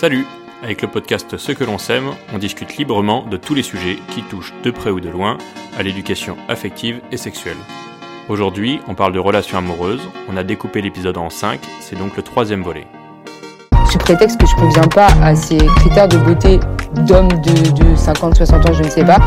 Salut 0.00 0.28
Avec 0.62 0.80
le 0.82 0.86
podcast 0.86 1.38
Ce 1.38 1.50
que 1.50 1.64
l'on 1.64 1.76
sème, 1.76 2.10
on 2.32 2.38
discute 2.38 2.76
librement 2.76 3.26
de 3.26 3.36
tous 3.36 3.54
les 3.54 3.64
sujets 3.64 3.98
qui 4.10 4.22
touchent 4.22 4.54
de 4.62 4.70
près 4.70 4.90
ou 4.90 5.00
de 5.00 5.08
loin 5.08 5.38
à 5.76 5.82
l'éducation 5.82 6.36
affective 6.48 7.00
et 7.10 7.16
sexuelle. 7.16 7.56
Aujourd'hui, 8.28 8.78
on 8.86 8.94
parle 8.94 9.12
de 9.12 9.18
relations 9.18 9.58
amoureuses, 9.58 10.08
on 10.28 10.36
a 10.36 10.44
découpé 10.44 10.82
l'épisode 10.82 11.18
en 11.18 11.30
5, 11.30 11.58
c'est 11.80 11.98
donc 11.98 12.16
le 12.16 12.22
troisième 12.22 12.62
volet. 12.62 12.86
Sous 13.90 13.98
prétexte 13.98 14.38
que 14.38 14.46
je 14.46 14.54
ne 14.54 14.60
conviens 14.60 14.86
pas 14.86 15.08
à 15.20 15.34
ces 15.34 15.58
critères 15.58 16.06
de 16.06 16.18
beauté 16.18 16.60
d'hommes 16.94 17.26
de, 17.26 17.96
50-60 17.96 18.68
ans, 18.68 18.72
je 18.74 18.84
ne 18.84 18.90
sais 18.90 19.04
pas. 19.04 19.18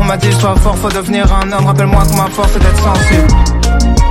On 0.00 0.04
m'a 0.04 0.16
dit 0.16 0.32
sois 0.32 0.56
fort, 0.56 0.78
faut 0.78 0.88
devenir 0.88 1.30
un 1.34 1.52
homme, 1.52 1.66
rappelle-moi 1.66 2.02
que 2.06 2.16
ma 2.16 2.30
force 2.30 2.56
est 2.56 2.60
d'être 2.60 2.82
sensible. 2.82 4.03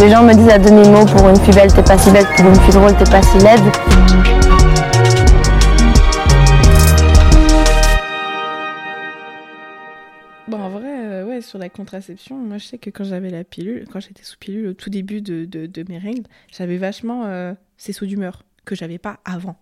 Les 0.00 0.10
gens 0.10 0.22
me 0.22 0.34
disent 0.34 0.48
à 0.48 0.58
demi-mot 0.58 1.06
pour 1.06 1.28
une 1.28 1.36
fille 1.36 1.54
belle, 1.54 1.72
t'es 1.72 1.82
pas 1.82 1.96
si 1.96 2.10
belle, 2.10 2.26
pour 2.36 2.46
une 2.46 2.54
fille 2.56 2.74
drôle, 2.74 2.96
t'es 2.96 3.04
pas 3.04 3.22
si 3.22 3.38
laide. 3.38 3.60
Bon, 10.48 10.60
en 10.60 10.68
vrai, 10.68 10.88
euh, 10.88 11.40
sur 11.40 11.58
la 11.58 11.68
contraception, 11.68 12.36
moi 12.36 12.58
je 12.58 12.66
sais 12.66 12.78
que 12.78 12.90
quand 12.90 13.04
j'avais 13.04 13.30
la 13.30 13.44
pilule, 13.44 13.86
quand 13.90 14.00
j'étais 14.00 14.24
sous 14.24 14.36
pilule 14.38 14.68
au 14.68 14.74
tout 14.74 14.90
début 14.90 15.22
de, 15.22 15.44
de, 15.44 15.84
mes 15.88 15.98
règles, 15.98 16.24
j'avais 16.52 16.76
vachement 16.76 17.24
euh, 17.26 17.54
ces 17.76 17.92
sauts 17.92 18.06
d'humeur 18.06 18.42
que 18.64 18.74
j'avais 18.74 18.98
pas 18.98 19.20
avant, 19.24 19.56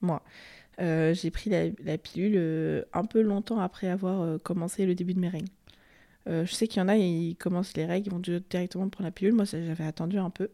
moi. 0.00 0.22
Euh, 0.80 1.12
j'ai 1.14 1.30
pris 1.30 1.50
la, 1.50 1.64
la 1.84 1.98
pilule 1.98 2.84
un 2.92 3.04
peu 3.04 3.20
longtemps 3.20 3.58
après 3.58 3.88
avoir 3.88 4.40
commencé 4.42 4.86
le 4.86 4.94
début 4.94 5.14
de 5.14 5.20
mes 5.20 5.28
règles. 5.28 5.50
Euh, 6.28 6.46
je 6.46 6.52
sais 6.52 6.68
qu'il 6.68 6.80
y 6.80 6.82
en 6.82 6.88
a, 6.88 6.96
ils 6.96 7.36
commencent 7.36 7.76
les 7.76 7.84
règles, 7.84 8.08
ils 8.08 8.12
vont 8.12 8.40
directement 8.50 8.88
prendre 8.88 9.06
la 9.06 9.10
pilule. 9.10 9.34
Moi, 9.34 9.44
j'avais 9.44 9.84
attendu 9.84 10.18
un 10.18 10.30
peu. 10.30 10.48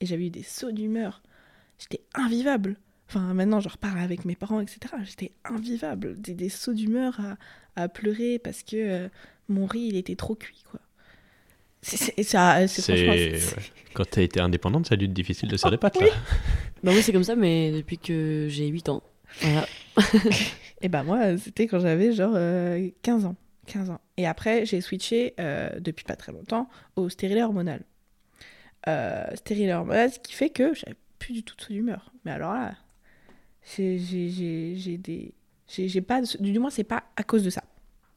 Et 0.00 0.06
j'avais 0.06 0.26
eu 0.26 0.30
des 0.30 0.42
sauts 0.42 0.72
d'humeur. 0.72 1.22
J'étais 1.78 2.02
invivable. 2.14 2.76
Enfin, 3.08 3.34
maintenant, 3.34 3.60
je 3.60 3.68
reparle 3.68 3.98
avec 3.98 4.24
mes 4.24 4.34
parents, 4.34 4.60
etc. 4.60 4.80
J'étais 5.04 5.32
invivable. 5.44 6.20
Des, 6.20 6.34
des 6.34 6.48
sauts 6.48 6.74
d'humeur 6.74 7.20
à, 7.76 7.88
pleurer 7.88 8.38
parce 8.38 8.62
que 8.62 8.76
euh, 8.76 9.08
mon 9.48 9.66
riz, 9.66 9.88
il 9.88 9.96
était 9.96 10.16
trop 10.16 10.34
cuit, 10.34 10.64
quoi. 10.70 10.80
C'est 11.82 12.14
c'est 12.26 13.62
Quand 13.94 14.10
tu 14.10 14.18
as 14.18 14.22
été 14.22 14.40
indépendante, 14.40 14.86
ça 14.86 14.94
a 14.94 14.96
dû 14.96 15.04
être 15.04 15.12
difficile 15.12 15.48
de 15.48 15.56
serrer 15.56 15.72
des 15.72 15.78
pattes, 15.78 16.00
là. 16.00 16.06
bah 16.82 16.90
oui, 16.92 17.02
c'est 17.02 17.12
comme 17.12 17.22
ça, 17.22 17.36
mais 17.36 17.70
depuis 17.70 17.98
que 17.98 18.48
j'ai 18.50 18.66
8 18.66 18.88
ans. 18.88 19.02
Voilà. 19.40 19.66
et 20.82 20.88
bah 20.88 21.04
moi, 21.04 21.36
c'était 21.36 21.68
quand 21.68 21.78
j'avais 21.78 22.12
genre 22.12 22.32
15 22.32 22.36
euh, 22.36 23.28
ans. 23.28 23.36
15 23.66 23.90
ans. 23.90 24.00
Et 24.16 24.26
après, 24.26 24.64
j'ai 24.66 24.80
switché, 24.80 25.34
euh, 25.40 25.80
depuis 25.80 26.04
pas 26.04 26.16
très 26.16 26.32
longtemps, 26.32 26.68
au 26.96 27.08
stérilet 27.08 27.42
hormonal. 27.42 27.84
Euh, 28.88 29.26
stérilet 29.34 29.72
hormonal, 29.72 30.12
ce 30.12 30.18
qui 30.18 30.32
fait 30.32 30.50
que 30.50 30.72
j'avais 30.74 30.96
plus 31.18 31.32
du 31.32 31.42
tout 31.42 31.56
de 31.56 31.74
d'humeur. 31.74 32.12
Mais 32.24 32.30
alors 32.30 32.52
là, 32.52 32.74
j'ai 33.64 34.98
des. 34.98 35.34
J'ai 35.68 36.00
pas. 36.00 36.22
Du 36.40 36.58
moins, 36.58 36.70
c'est 36.70 36.84
pas 36.84 37.04
à 37.16 37.22
cause 37.22 37.42
de 37.42 37.50
ça. 37.50 37.64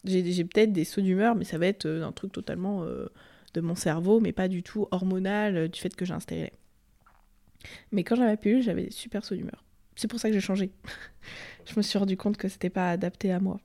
J'ai 0.06 0.46
peut-être 0.46 0.72
des 0.72 0.86
sauts 0.86 1.02
d'humeur, 1.02 1.36
mais 1.36 1.44
ça 1.44 1.58
va 1.58 1.68
être 1.68 1.86
euh, 1.86 2.06
un 2.06 2.12
truc 2.12 2.32
totalement 2.32 2.84
euh, 2.84 3.08
de 3.54 3.62
mon 3.62 3.76
cerveau, 3.76 4.20
mais 4.20 4.32
pas 4.32 4.48
du 4.48 4.64
tout 4.64 4.88
hormonal 4.92 5.68
du 5.68 5.80
fait 5.80 5.94
que 5.94 6.06
j'ai 6.06 6.14
un 6.14 6.22
stérilet. 6.22 6.54
Mais 7.92 8.04
quand 8.04 8.16
j'avais 8.16 8.38
pilule, 8.38 8.62
j'avais 8.62 8.84
des 8.86 8.92
super 8.92 9.26
sauts 9.26 9.36
d'humeur. 9.36 9.66
C'est 9.96 10.08
pour 10.08 10.20
ça 10.20 10.30
que 10.30 10.34
j'ai 10.34 10.40
changé. 10.40 10.72
je 11.66 11.74
me 11.76 11.82
suis 11.82 12.00
rendu 12.00 12.16
compte 12.16 12.38
que 12.38 12.48
c'était 12.48 12.70
pas 12.70 12.92
adapté 12.92 13.32
à 13.34 13.40
moi. 13.40 13.60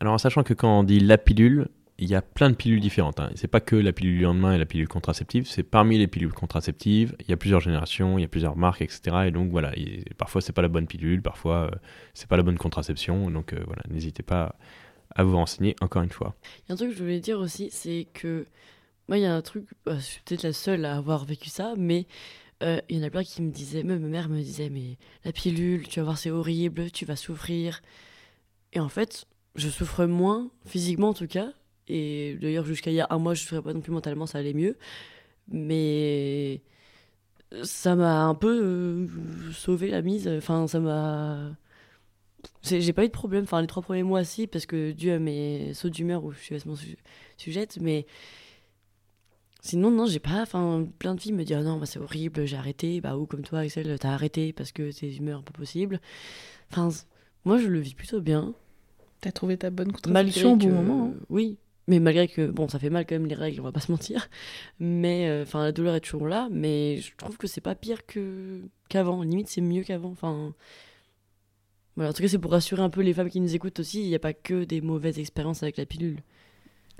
Alors 0.00 0.14
en 0.14 0.18
sachant 0.18 0.42
que 0.42 0.54
quand 0.54 0.80
on 0.80 0.84
dit 0.84 1.00
la 1.00 1.18
pilule, 1.18 1.68
il 1.98 2.08
y 2.08 2.14
a 2.14 2.22
plein 2.22 2.50
de 2.50 2.54
pilules 2.54 2.80
différentes. 2.80 3.18
Hein. 3.18 3.30
C'est 3.34 3.48
pas 3.48 3.60
que 3.60 3.74
la 3.74 3.92
pilule 3.92 4.18
du 4.18 4.22
lendemain 4.22 4.54
et 4.54 4.58
la 4.58 4.66
pilule 4.66 4.86
contraceptive, 4.86 5.48
c'est 5.48 5.64
parmi 5.64 5.98
les 5.98 6.06
pilules 6.06 6.32
contraceptives. 6.32 7.16
Il 7.20 7.28
y 7.28 7.32
a 7.32 7.36
plusieurs 7.36 7.60
générations, 7.60 8.18
il 8.18 8.22
y 8.22 8.24
a 8.24 8.28
plusieurs 8.28 8.56
marques, 8.56 8.82
etc. 8.82 9.16
Et 9.26 9.30
donc 9.32 9.50
voilà, 9.50 9.72
parfois 10.16 10.40
c'est 10.40 10.52
pas 10.52 10.62
la 10.62 10.68
bonne 10.68 10.86
pilule, 10.86 11.20
parfois 11.20 11.64
euh, 11.64 11.70
c'est 12.14 12.28
pas 12.28 12.36
la 12.36 12.44
bonne 12.44 12.58
contraception. 12.58 13.30
Donc 13.30 13.52
euh, 13.52 13.62
voilà, 13.66 13.82
n'hésitez 13.90 14.22
pas 14.22 14.54
à 15.14 15.24
vous 15.24 15.36
renseigner 15.36 15.74
encore 15.80 16.02
une 16.02 16.10
fois. 16.10 16.36
Il 16.66 16.68
y 16.68 16.72
a 16.72 16.74
un 16.74 16.76
truc 16.76 16.90
que 16.90 16.96
je 16.96 17.02
voulais 17.02 17.20
dire 17.20 17.40
aussi, 17.40 17.68
c'est 17.72 18.06
que 18.14 18.46
moi 19.08 19.18
il 19.18 19.22
y 19.22 19.26
a 19.26 19.34
un 19.34 19.42
truc, 19.42 19.64
bah, 19.84 19.96
je 19.96 20.02
suis 20.02 20.20
peut-être 20.24 20.44
la 20.44 20.52
seule 20.52 20.84
à 20.84 20.96
avoir 20.96 21.24
vécu 21.24 21.48
ça, 21.48 21.74
mais 21.76 22.06
euh, 22.62 22.80
il 22.88 22.98
y 22.98 23.00
en 23.00 23.06
a 23.06 23.10
plein 23.10 23.24
qui 23.24 23.42
me 23.42 23.50
disaient, 23.50 23.82
même 23.82 24.02
ma 24.02 24.08
mère 24.08 24.28
me 24.28 24.40
disait, 24.40 24.70
mais 24.70 24.98
la 25.24 25.32
pilule, 25.32 25.88
tu 25.88 25.98
vas 25.98 26.04
voir, 26.04 26.18
c'est 26.18 26.30
horrible, 26.30 26.92
tu 26.92 27.04
vas 27.04 27.16
souffrir. 27.16 27.80
Et 28.72 28.80
en 28.80 28.88
fait, 28.88 29.26
je 29.58 29.68
souffre 29.68 30.06
moins, 30.06 30.50
physiquement 30.66 31.10
en 31.10 31.14
tout 31.14 31.26
cas. 31.26 31.52
Et 31.88 32.36
d'ailleurs, 32.40 32.64
jusqu'à 32.64 32.90
il 32.90 32.94
y 32.94 33.00
a 33.00 33.06
un 33.10 33.18
mois, 33.18 33.34
je 33.34 33.42
ne 33.42 33.46
souffrais 33.46 33.62
pas 33.62 33.72
non 33.72 33.80
plus 33.80 33.92
mentalement, 33.92 34.26
ça 34.26 34.38
allait 34.38 34.54
mieux. 34.54 34.76
Mais 35.48 36.62
ça 37.62 37.96
m'a 37.96 38.24
un 38.24 38.34
peu 38.34 38.60
euh, 38.62 39.06
sauvé 39.52 39.90
la 39.90 40.02
mise. 40.02 40.28
Enfin, 40.28 40.66
ça 40.66 40.80
m'a. 40.80 41.56
J'ai 42.62 42.92
pas 42.92 43.04
eu 43.04 43.08
de 43.08 43.12
problème. 43.12 43.44
Enfin, 43.44 43.60
les 43.60 43.66
trois 43.66 43.82
premiers 43.82 44.02
mois, 44.02 44.24
si, 44.24 44.46
parce 44.46 44.66
que 44.66 44.92
Dieu 44.92 45.14
a 45.14 45.18
mes 45.18 45.72
sauts 45.74 45.88
d'humeur 45.88 46.24
où 46.24 46.32
je 46.32 46.38
suis 46.38 46.54
vachement 46.54 46.74
sujette. 47.36 47.78
Mais 47.80 48.06
sinon, 49.62 49.90
non, 49.90 50.06
j'ai 50.06 50.20
pas. 50.20 50.42
Enfin, 50.42 50.86
plein 50.98 51.14
de 51.14 51.20
filles 51.20 51.32
me 51.32 51.44
disent 51.44 51.56
ah 51.58 51.62
non, 51.62 51.78
bah, 51.78 51.86
c'est 51.86 51.98
horrible, 51.98 52.46
j'ai 52.46 52.56
arrêté. 52.56 53.00
Bah, 53.00 53.16
ou 53.16 53.26
comme 53.26 53.42
toi, 53.42 53.60
Axel, 53.60 53.98
t'as 53.98 54.12
arrêté 54.12 54.52
parce 54.52 54.72
que 54.72 54.92
tes 54.92 55.16
humeurs 55.16 55.42
pas 55.42 55.52
possible. 55.52 56.00
Enfin, 56.70 56.90
moi, 57.44 57.58
je 57.58 57.66
le 57.68 57.80
vis 57.80 57.94
plutôt 57.94 58.20
bien. 58.20 58.54
T'as 59.20 59.32
trouvé 59.32 59.56
ta 59.56 59.70
bonne 59.70 59.92
contraception 59.92 60.52
au 60.52 60.56
bon 60.56 60.68
moment. 60.70 61.12
Hein. 61.12 61.20
Oui, 61.28 61.58
mais 61.88 62.00
malgré 62.00 62.28
que 62.28 62.46
bon, 62.46 62.68
ça 62.68 62.78
fait 62.78 62.90
mal 62.90 63.06
quand 63.06 63.14
même 63.14 63.26
les 63.26 63.34
règles, 63.34 63.60
on 63.60 63.64
va 63.64 63.72
pas 63.72 63.80
se 63.80 63.90
mentir. 63.90 64.28
Mais 64.78 65.28
euh, 65.28 65.42
enfin, 65.42 65.64
la 65.64 65.72
douleur 65.72 65.94
est 65.94 66.00
toujours 66.00 66.28
là, 66.28 66.48
mais 66.50 66.98
je 66.98 67.16
trouve 67.16 67.38
que 67.38 67.46
c'est 67.46 67.62
pas 67.62 67.74
pire 67.74 68.06
que 68.06 68.60
qu'avant. 68.90 69.22
Limite, 69.22 69.48
c'est 69.48 69.62
mieux 69.62 69.82
qu'avant. 69.82 70.10
Enfin, 70.10 70.54
voilà. 71.96 72.10
En 72.10 72.12
tout 72.12 72.22
cas, 72.22 72.28
c'est 72.28 72.38
pour 72.38 72.52
rassurer 72.52 72.82
un 72.82 72.90
peu 72.90 73.00
les 73.00 73.14
femmes 73.14 73.30
qui 73.30 73.40
nous 73.40 73.54
écoutent 73.54 73.80
aussi. 73.80 74.02
Il 74.02 74.08
n'y 74.08 74.14
a 74.14 74.20
pas 74.20 74.34
que 74.34 74.64
des 74.64 74.82
mauvaises 74.82 75.18
expériences 75.18 75.62
avec 75.62 75.78
la 75.78 75.86
pilule. 75.86 76.18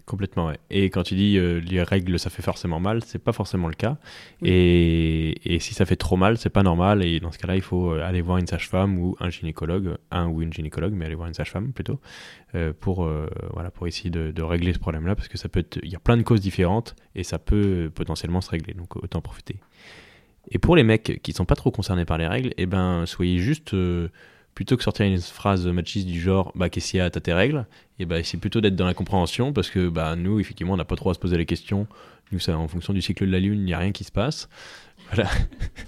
Complètement, 0.06 0.47
ouais. 0.47 0.59
Et 0.70 0.91
quand 0.91 1.03
tu 1.03 1.14
dis 1.14 1.36
euh, 1.36 1.60
les 1.60 1.82
règles, 1.82 2.19
ça 2.19 2.31
fait 2.31 2.42
forcément 2.42 2.81
mal, 2.81 3.04
c'est 3.04 3.19
pas 3.19 3.32
forcément 3.32 3.69
le 3.69 3.75
cas. 3.75 3.98
Et, 4.42 5.54
et, 5.54 5.59
si 5.59 5.75
ça 5.75 5.84
fait 5.84 5.97
trop 5.97 6.16
mal, 6.16 6.38
c'est 6.38 6.50
pas 6.50 6.62
normal. 6.62 7.04
Et 7.04 7.20
dans 7.20 7.31
ce 7.31 7.38
cas-là, 7.38 7.56
il 7.56 7.62
faut 7.62 7.92
euh, 7.92 8.03
aller 8.03 8.22
voir 8.22 8.38
une 8.38 8.47
sage-femme 8.47 8.98
ou 8.98 9.16
un 9.20 9.28
gynécologue, 9.28 9.98
un 10.10 10.26
ou 10.28 10.41
une 10.41 10.53
gynécologue, 10.53 10.94
mais 10.94 11.04
aller 11.04 11.14
voir 11.14 11.28
une 11.28 11.34
sage-femme 11.34 11.72
plutôt, 11.72 12.00
euh, 12.54 12.72
pour, 12.78 13.06
voilà, 13.53 13.70
pour 13.70 13.86
essayer 13.86 14.09
de, 14.09 14.31
de 14.31 14.42
régler 14.42 14.72
ce 14.72 14.78
problème-là, 14.78 15.14
parce 15.14 15.28
que 15.28 15.36
ça 15.36 15.48
peut 15.48 15.60
être, 15.60 15.78
il 15.82 15.91
y 15.91 15.97
a 15.97 16.00
plein 16.00 16.16
de 16.16 16.22
causes 16.22 16.41
différentes 16.41 16.97
et 17.15 17.22
ça 17.22 17.38
peut 17.38 17.91
potentiellement 17.94 18.41
se 18.41 18.50
régler. 18.50 18.72
Donc 18.75 18.97
autant 18.97 19.20
profiter. 19.20 19.56
Et 20.50 20.59
pour 20.59 20.75
les 20.75 20.84
mecs 20.84 21.20
qui 21.22 21.32
sont 21.32 21.44
pas 21.44 21.56
trop 21.56 21.70
concernés 21.70 22.06
par 22.06 22.16
les 22.16 22.26
règles, 22.26 22.54
eh 22.56 22.65
ben, 22.65 23.04
soyez 23.04 23.38
juste 23.38 23.75
plutôt 24.59 24.77
que 24.77 24.83
sortir 24.83 25.07
une 25.07 25.21
phrase 25.21 25.69
machiste 25.69 26.09
du 26.09 26.21
genre 26.21 26.51
bah 26.57 26.69
qu'est-ce 26.69 26.91
qu'il 26.91 26.99
y 26.99 27.01
a 27.01 27.09
t'as 27.09 27.21
tes 27.21 27.33
règles 27.33 27.65
et 28.01 28.07
bah 28.07 28.25
c'est 28.25 28.39
plutôt 28.39 28.61
d'être 28.61 28.75
dans 28.75 28.87
la 28.87 28.93
compréhension 28.93 29.53
parce 29.53 29.71
que 29.71 29.89
bah 29.89 30.17
nous 30.17 30.41
effectivement 30.41 30.73
on 30.73 30.77
n'a 30.77 30.85
pas 30.85 30.97
trop 30.97 31.11
à 31.11 31.15
se 31.15 31.21
poser 31.21 31.37
les 31.37 31.47
questions 31.47 31.87
nous 32.33 32.41
ça 32.41 32.59
en 32.59 32.67
fonction 32.67 32.93
du 32.93 33.01
cycle 33.01 33.25
de 33.25 33.31
la 33.31 33.39
lune 33.39 33.61
il 33.61 33.65
n'y 33.67 33.73
a 33.73 33.79
rien 33.79 33.93
qui 33.93 34.03
se 34.03 34.11
passe. 34.11 34.49
Voilà. 35.13 35.31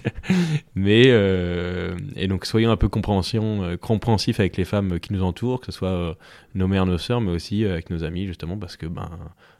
Mais 0.75 1.03
euh, 1.07 1.97
et 2.15 2.29
donc 2.29 2.45
soyons 2.45 2.71
un 2.71 2.77
peu 2.77 2.87
compréhension 2.87 3.61
euh, 3.61 3.75
compréhensifs 3.75 4.39
avec 4.39 4.55
les 4.55 4.63
femmes 4.63 5.01
qui 5.01 5.11
nous 5.11 5.21
entourent 5.21 5.59
que 5.59 5.65
ce 5.65 5.73
soit 5.73 5.89
euh, 5.89 6.13
nos 6.55 6.69
mères 6.69 6.85
nos 6.85 6.97
sœurs 6.97 7.19
mais 7.19 7.31
aussi 7.31 7.65
avec 7.65 7.89
nos 7.89 8.05
amis 8.05 8.25
justement 8.25 8.57
parce 8.57 8.77
que 8.77 8.85
ben 8.85 9.09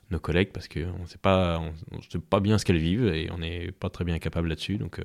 nos 0.10 0.20
collègues 0.20 0.54
parce 0.54 0.70
qu'on 0.70 1.06
sait 1.06 1.20
pas 1.22 1.60
on, 1.60 2.02
sait 2.02 2.20
pas 2.20 2.40
bien 2.40 2.58
ce 2.58 2.64
qu'elles 2.64 2.78
vivent 2.78 3.08
et 3.08 3.30
on 3.30 3.40
n'est 3.40 3.74
pas 3.74 3.90
très 3.90 4.06
bien 4.06 4.20
capable 4.20 4.48
là-dessus. 4.48 4.78
Donc 4.78 5.02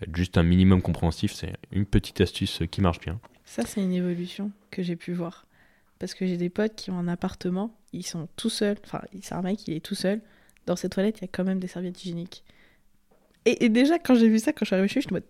être 0.00 0.16
juste 0.16 0.38
un 0.38 0.42
minimum 0.42 0.80
compréhensif 0.80 1.34
c'est 1.34 1.52
une 1.70 1.84
petite 1.84 2.22
astuce 2.22 2.62
qui 2.70 2.80
marche 2.80 3.00
bien 3.00 3.20
ça, 3.44 3.64
c'est 3.66 3.82
une 3.82 3.92
évolution 3.92 4.50
que 4.70 4.82
j'ai 4.82 4.96
pu 4.96 5.12
voir. 5.12 5.46
Parce 5.98 6.14
que 6.14 6.26
j'ai 6.26 6.36
des 6.36 6.50
potes 6.50 6.74
qui 6.74 6.90
ont 6.90 6.98
un 6.98 7.08
appartement, 7.08 7.76
ils 7.92 8.04
sont 8.04 8.28
tout 8.36 8.50
seuls, 8.50 8.76
enfin, 8.84 9.02
c'est 9.20 9.34
un 9.34 9.42
mec, 9.42 9.66
il 9.68 9.74
est 9.74 9.80
tout 9.80 9.94
seul. 9.94 10.20
Dans 10.66 10.76
ses 10.76 10.88
toilettes, 10.88 11.18
il 11.18 11.22
y 11.22 11.24
a 11.24 11.30
quand 11.30 11.44
même 11.44 11.60
des 11.60 11.68
serviettes 11.68 12.04
hygiéniques. 12.04 12.44
Et, 13.44 13.68
déjà, 13.68 13.98
quand 13.98 14.14
j'ai 14.14 14.28
vu 14.28 14.38
ça, 14.38 14.52
quand 14.52 14.60
je 14.60 14.66
suis 14.66 14.74
arrivée 14.74 14.88
chez 14.88 15.00
lui, 15.00 15.06
je 15.08 15.14
me 15.14 15.18
mode 15.18 15.24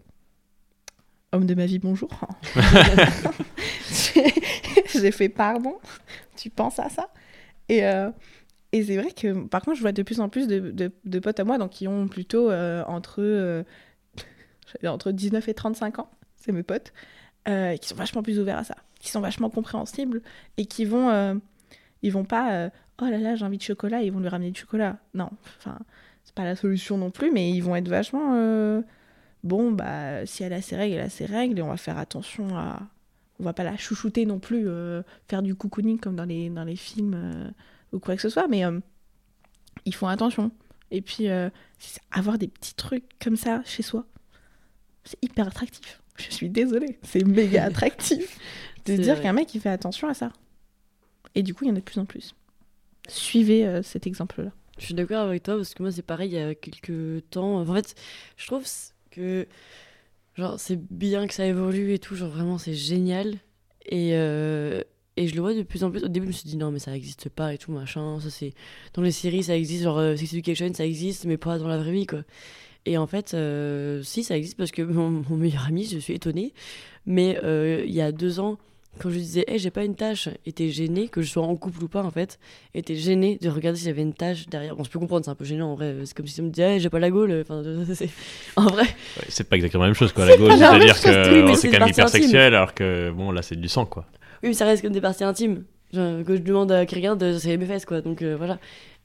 Homme 1.33 1.47
de 1.47 1.55
ma 1.55 1.65
vie, 1.65 1.79
bonjour. 1.79 2.11
j'ai 4.93 5.11
fait 5.11 5.31
pardon, 5.31 5.79
tu 6.37 6.51
penses 6.51 6.79
à 6.79 6.91
ça? 6.91 7.09
Et, 7.71 7.87
euh, 7.87 8.11
et 8.73 8.85
c'est 8.85 8.97
vrai 8.97 9.13
que, 9.13 9.47
par 9.47 9.63
contre, 9.63 9.77
je 9.77 9.83
vois 9.83 9.93
de 9.93 10.03
plus 10.03 10.21
en 10.21 10.29
plus 10.29 10.47
de, 10.47 10.91
de, 11.05 11.19
potes 11.19 11.41
à 11.41 11.45
moi 11.45 11.59
donc, 11.59 11.71
qui 11.71 11.89
ont 11.89 12.09
plutôt 12.09 12.51
euh, 12.51 12.83
entre, 12.87 13.21
euh, 13.21 13.63
entre 14.85 15.13
19 15.13 15.49
et 15.49 15.55
35 15.55 15.99
ans, 15.99 16.11
c'est 16.37 16.53
mes 16.53 16.63
potes. 16.63 16.93
Euh, 17.49 17.77
qui 17.77 17.89
sont 17.89 17.97
vachement 17.97 18.23
plus 18.23 18.39
ouverts 18.39 18.59
à 18.59 18.63
ça, 18.63 18.77
qui 19.01 19.11
sont 19.11 19.21
vachement 19.21 19.51
compréhensibles 19.51 20.23
et 20.59 20.65
qui 20.65 20.85
vont, 20.85 21.11
euh, 21.11 21.35
ils 22.03 22.13
vont 22.13 22.25
pas, 22.25 22.53
euh, 22.53 22.71
oh 23.01 23.07
là 23.07 23.19
là, 23.19 23.35
j'ai 23.35 23.45
envie 23.45 23.59
de 23.59 23.63
chocolat, 23.63 24.01
ils 24.03 24.13
vont 24.13 24.21
lui 24.21 24.29
ramener 24.29 24.53
du 24.53 24.61
chocolat. 24.61 24.99
Non, 25.13 25.29
enfin, 25.59 25.77
c'est 26.23 26.37
pas 26.37 26.45
la 26.45 26.55
solution 26.55 26.99
non 26.99 27.11
plus, 27.11 27.33
mais 27.33 27.51
ils 27.51 27.61
vont 27.61 27.75
être 27.75 27.89
vachement, 27.89 28.81
bon, 29.43 29.73
bah, 29.73 30.25
si 30.25 30.45
elle 30.45 30.53
a 30.53 30.63
ses 30.63 30.77
règles, 30.77 30.95
elle 30.95 31.07
a 31.07 31.09
ses 31.09 31.27
règles 31.27 31.59
et 31.59 31.63
on 31.63 31.69
va 31.69 31.77
faire 31.77 31.99
attention 31.99 32.57
à, 32.57 32.81
on 33.41 33.43
va 33.43 33.53
pas 33.53 33.65
la 33.65 33.77
chouchouter 33.77 34.25
non 34.25 34.39
plus, 34.39 34.69
faire 35.27 35.43
du 35.43 35.57
cocooning 35.57 35.99
comme 35.99 36.15
dans 36.15 36.25
les, 36.25 36.49
dans 36.49 36.65
les 36.65 36.77
films 36.77 37.53
ou 37.93 37.99
quoi 37.99 38.15
que 38.15 38.23
ce 38.23 38.29
soit, 38.29 38.47
mais 38.47 38.63
ils 39.85 39.95
font 39.97 40.07
attention. 40.07 40.53
Et 40.93 41.03
puis, 41.03 41.27
avoir 42.13 42.39
des 42.39 42.47
petits 42.47 42.77
trucs 42.77 43.19
comme 43.21 43.37
ça 43.37 43.63
chez 43.65 43.83
soi, 43.83 44.07
C'est 45.03 45.19
hyper 45.25 45.49
attractif. 45.49 46.02
Je 46.17 46.31
suis 46.31 46.49
désolée, 46.49 46.99
c'est 47.03 47.25
méga 47.25 47.65
attractif 47.67 48.39
de 48.87 48.97
dire 48.97 49.21
qu'un 49.21 49.33
mec 49.33 49.55
il 49.55 49.61
fait 49.61 49.69
attention 49.69 50.09
à 50.09 50.15
ça. 50.15 50.33
Et 51.35 51.43
du 51.43 51.55
coup, 51.55 51.65
il 51.65 51.69
y 51.69 51.71
en 51.71 51.77
a 51.77 51.79
de 51.79 51.85
plus 51.85 51.99
en 51.99 52.05
plus. 52.05 52.35
Suivez 53.09 53.67
euh, 53.67 53.83
cet 53.83 54.07
exemple-là. 54.07 54.51
Je 54.79 54.87
suis 54.87 54.95
d'accord 54.95 55.27
avec 55.29 55.43
toi 55.43 55.57
parce 55.57 55.75
que 55.75 55.83
moi 55.83 55.93
c'est 55.93 56.03
pareil 56.03 56.31
il 56.31 56.35
y 56.35 56.39
a 56.39 56.55
quelques 56.55 57.29
temps. 57.31 57.59
En 57.61 57.75
fait, 57.75 57.95
je 58.37 58.47
trouve 58.47 58.65
que 59.11 59.47
genre 60.35 60.59
c'est 60.59 60.81
bien 60.91 61.27
que 61.27 61.35
ça 61.35 61.47
évolue 61.47 61.93
et 61.93 61.99
tout, 61.99 62.17
genre 62.17 62.31
vraiment 62.31 62.59
c'est 62.59 62.75
génial. 62.75 63.35
Et, 63.87 64.11
euh, 64.15 64.83
et 65.17 65.27
je 65.27 65.35
le 65.35 65.41
vois 65.41 65.55
de 65.55 65.63
plus 65.63 65.85
en 65.85 65.91
plus. 65.91 66.05
Au 66.05 66.09
début, 66.09 66.27
je 66.27 66.29
me 66.29 66.33
suis 66.33 66.49
dit 66.49 66.57
non, 66.57 66.71
mais 66.71 66.79
ça 66.79 66.91
n'existe 66.93 67.29
pas 67.29 67.53
et 67.53 67.59
tout, 67.59 67.73
machin. 67.73 68.19
Ça 68.21 68.31
c'est 68.31 68.55
dans 68.95 69.03
les 69.03 69.13
séries, 69.13 69.45
ça 69.45 69.57
existe, 69.57 69.85
genre 69.85 69.99
euh, 69.99 70.17
Sex 70.17 70.33
Education, 70.33 70.73
ça 70.75 70.87
existe, 70.87 71.25
mais 71.27 71.37
pas 71.37 71.59
dans 71.59 71.69
la 71.69 71.79
vraie 71.79 71.93
vie 71.93 72.07
quoi. 72.07 72.23
Et 72.87 72.99
en 72.99 73.07
fait, 73.07 73.35
euh, 73.35 74.03
si 74.03 74.25
ça 74.25 74.37
existe 74.37 74.57
parce 74.57 74.73
que 74.73 74.83
mon, 74.83 75.23
mon 75.29 75.37
meilleur 75.37 75.67
ami, 75.69 75.85
je 75.85 75.99
suis 75.99 76.15
étonnée, 76.15 76.53
mais 77.07 77.39
euh, 77.45 77.83
il 77.87 77.93
y 77.93 78.01
a 78.01 78.11
deux 78.13 78.41
ans, 78.41 78.59
quand 78.99 79.09
je 79.09 79.15
lui 79.15 79.23
disais, 79.23 79.45
hey, 79.49 79.59
j'ai 79.59 79.71
pas 79.71 79.85
une 79.85 79.95
tâche, 79.95 80.29
était 80.45 80.69
gêné, 80.69 81.09
que 81.09 81.23
je 81.23 81.31
sois 81.31 81.45
en 81.45 81.57
couple 81.57 81.85
ou 81.85 81.89
pas 81.89 82.03
en 82.03 82.11
fait, 82.11 82.39
était 82.75 82.97
gêné 82.97 83.39
de 83.41 83.49
regarder 83.49 83.79
si 83.79 83.87
j'avais 83.87 84.03
une 84.03 84.13
tâche 84.13 84.47
derrière. 84.49 84.77
Bon, 84.77 84.85
je 84.85 84.91
peux 84.91 84.99
comprendre, 84.99 85.25
c'est 85.25 85.31
un 85.31 85.35
peu 85.35 85.45
gênant 85.45 85.73
en 85.73 85.75
vrai. 85.77 85.95
C'est 86.05 86.15
comme 86.15 86.27
si 86.27 86.41
on 86.41 86.45
me 86.45 86.51
disait, 86.51 86.75
hey, 86.75 86.81
j'ai 86.81 86.91
pas 86.91 86.99
la 86.99 87.11
gaule. 87.11 87.41
Enfin, 87.41 87.63
en 88.57 88.67
vrai, 88.67 88.83
Ouais, 88.83 89.25
c'est 89.29 89.49
pas 89.49 89.57
exactement 89.57 89.85
la 89.85 89.89
même 89.89 89.95
chose, 89.95 90.13
quoi. 90.13 90.27
La 90.27 90.37
même 90.37 90.59
c'est-à-dire 90.59 91.01
que 91.01 91.45
oui, 91.45 91.53
euh, 91.53 91.55
c'est 91.55 91.71
quand 91.71 91.81
même 91.81 91.89
hyper 91.89 92.09
sexuel, 92.09 92.55
alors 92.55 92.75
que 92.75 93.11
bon, 93.11 93.31
là, 93.31 93.43
c'est 93.43 93.57
du 93.57 93.69
sang, 93.69 93.87
quoi. 93.87 94.05
oui, 94.43 94.51
mais 94.51 94.55
ça 94.55 94.67
reste 94.67 94.83
comme 94.83 94.93
des 94.93 95.01
parties 95.01 95.25
intimes. 95.25 95.65
Genre, 95.93 96.25
que 96.25 96.37
je 96.37 96.41
demande 96.41 96.73
à 96.73 96.87
quelqu'un 96.87 97.17
de 97.17 97.37
c'est 97.39 97.57
mes 97.57 97.67
fesses, 97.67 97.85
quoi. 97.85 98.01
Donc 98.01 98.23
euh, 98.23 98.35
voilà. 98.37 98.59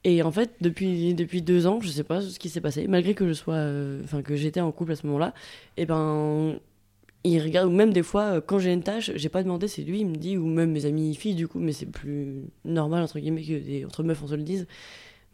Et 0.08 0.22
en 0.24 0.32
fait, 0.32 0.52
depuis, 0.62 1.14
depuis 1.14 1.42
deux 1.42 1.68
ans, 1.68 1.82
je 1.82 1.90
sais 1.90 2.04
pas 2.06 2.22
ce 2.22 2.40
qui 2.40 2.48
s'est 2.50 2.62
passé, 2.62 2.88
malgré 2.88 3.14
que 3.14 3.28
je 3.28 3.34
sois. 3.34 3.56
euh, 3.56 4.02
Enfin, 4.06 4.22
que 4.22 4.38
j'étais 4.38 4.62
en 4.62 4.72
couple 4.72 4.94
à 4.94 4.96
ce 4.96 5.06
moment-là, 5.08 5.34
et 5.78 5.86
ben. 5.86 6.60
Il 7.26 7.42
regarde, 7.42 7.68
ou 7.70 7.72
même 7.72 7.94
des 7.94 8.04
fois, 8.04 8.38
euh, 8.38 8.42
quand 8.42 8.60
j'ai 8.60 8.74
une 8.74 8.84
tâche, 8.84 9.12
j'ai 9.16 9.30
pas 9.30 9.44
demandé, 9.44 9.68
c'est 9.68 9.84
lui, 9.84 10.02
il 10.02 10.08
me 10.08 10.16
dit, 10.16 10.38
ou 10.38 10.48
même 10.48 10.72
mes 10.72 10.86
amis 10.86 11.16
filles, 11.16 11.36
du 11.36 11.48
coup, 11.48 11.60
mais 11.60 11.74
c'est 11.74 11.88
plus 11.88 12.44
normal, 12.66 13.04
entre 13.04 13.20
guillemets, 13.20 13.44
que 13.44 13.60
des, 13.60 13.86
entre 13.86 14.04
meufs, 14.04 14.24
on 14.24 14.28
se 14.28 14.36
le 14.36 14.44
dise. 14.44 14.68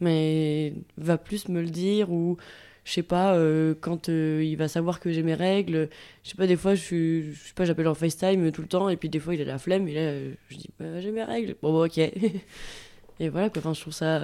Mais 0.00 0.74
va 0.98 1.18
plus 1.18 1.48
me 1.48 1.60
le 1.62 1.68
dire, 1.70 2.10
ou 2.12 2.36
je 2.84 2.92
sais 2.92 3.02
pas, 3.04 3.36
euh, 3.36 3.74
quand 3.80 4.08
il 4.08 4.56
va 4.56 4.68
savoir 4.68 5.00
que 5.00 5.12
j'ai 5.12 5.22
mes 5.22 5.34
règles, 5.34 5.88
je 6.24 6.30
sais 6.30 6.36
pas, 6.36 6.46
des 6.48 6.56
fois, 6.56 6.74
je 6.74 7.32
sais 7.34 7.54
pas, 7.56 7.64
j'appelle 7.66 7.88
en 7.88 7.94
FaceTime 7.94 8.52
tout 8.52 8.62
le 8.62 8.68
temps, 8.68 8.88
et 8.90 8.96
puis 8.96 9.08
des 9.10 9.20
fois, 9.20 9.34
il 9.34 9.42
a 9.42 9.44
la 9.44 9.58
flemme, 9.58 9.88
et 9.88 9.94
là, 9.94 10.14
je 10.50 10.56
dis, 10.56 10.70
bah, 10.80 11.00
j'ai 11.00 11.12
mes 11.12 11.24
règles. 11.24 11.56
Bon, 11.62 11.72
bah, 11.78 11.86
ok. 11.86 11.98
et 13.20 13.28
voilà, 13.28 13.50
enfin, 13.56 13.74
je 13.74 13.80
trouve 13.80 13.92
ça. 13.94 14.20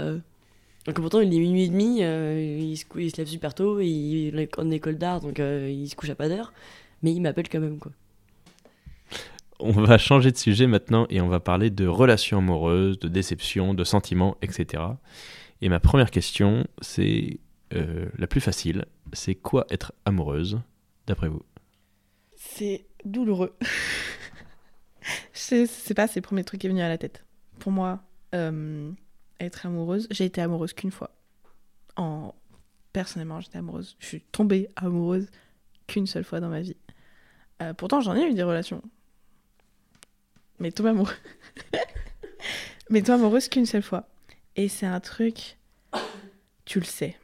Donc, 0.86 0.96
pourtant, 0.96 1.20
il 1.20 1.32
est 1.34 1.38
minuit 1.38 1.64
et 1.64 1.68
demi, 1.68 1.98
euh, 2.02 2.58
il, 2.60 2.76
se 2.76 2.84
cou- 2.86 2.98
il 3.00 3.10
se 3.10 3.18
lève 3.18 3.26
super 3.26 3.54
tôt, 3.54 3.80
et 3.80 3.86
il 3.86 4.38
est 4.38 4.58
en 4.58 4.70
école 4.70 4.96
d'art, 4.96 5.20
donc 5.20 5.38
euh, 5.38 5.70
il 5.70 5.88
se 5.88 5.94
couche 5.94 6.10
à 6.10 6.14
pas 6.14 6.28
d'heure, 6.28 6.52
mais 7.02 7.12
il 7.12 7.20
m'appelle 7.20 7.48
quand 7.48 7.60
même, 7.60 7.78
quoi. 7.78 7.92
On 9.62 9.72
va 9.72 9.98
changer 9.98 10.32
de 10.32 10.38
sujet 10.38 10.66
maintenant 10.66 11.06
et 11.10 11.20
on 11.20 11.28
va 11.28 11.38
parler 11.38 11.68
de 11.68 11.86
relations 11.86 12.38
amoureuses, 12.38 12.98
de 12.98 13.08
déceptions, 13.08 13.74
de 13.74 13.84
sentiments, 13.84 14.38
etc. 14.40 14.82
Et 15.60 15.68
ma 15.68 15.80
première 15.80 16.10
question, 16.10 16.66
c'est 16.80 17.40
euh, 17.74 18.06
la 18.16 18.26
plus 18.26 18.40
facile. 18.40 18.86
C'est 19.12 19.34
quoi 19.34 19.66
être 19.68 19.92
amoureuse, 20.06 20.60
d'après 21.06 21.28
vous? 21.28 21.42
C'est 22.36 22.86
douloureux. 23.04 23.54
Je 25.34 25.66
sais 25.66 25.94
pas, 25.94 26.06
c'est 26.06 26.20
le 26.20 26.24
premier 26.24 26.44
truc 26.44 26.60
qui 26.62 26.66
est 26.66 26.70
venu 26.70 26.80
à 26.80 26.88
la 26.88 26.96
tête. 26.96 27.26
Pour 27.58 27.70
moi, 27.70 28.02
euh, 28.34 28.90
être 29.40 29.66
amoureuse, 29.66 30.06
j'ai 30.10 30.26
été 30.26 30.40
amoureuse 30.40 30.72
qu'une 30.72 30.90
fois. 30.90 31.10
En... 31.96 32.34
Personnellement, 32.92 33.40
j'étais 33.40 33.58
amoureuse. 33.58 33.96
Je 33.98 34.06
suis 34.06 34.20
tombée 34.20 34.68
amoureuse 34.76 35.30
qu'une 35.86 36.06
seule 36.06 36.24
fois 36.24 36.40
dans 36.40 36.48
ma 36.48 36.60
vie. 36.60 36.76
Euh, 37.62 37.74
pourtant, 37.74 38.00
j'en 38.00 38.14
ai 38.16 38.28
eu 38.28 38.34
des 38.34 38.42
relations. 38.42 38.82
Mais 40.58 40.72
tombée 40.72 40.90
amoureuse. 40.90 41.16
Mais 42.90 43.02
tombée 43.02 43.20
amoureuse 43.20 43.48
qu'une 43.48 43.66
seule 43.66 43.82
fois. 43.82 44.08
Et 44.56 44.68
c'est 44.68 44.86
un 44.86 45.00
truc, 45.00 45.56
tu 46.64 46.80
le 46.80 46.84
sais. 46.84 47.16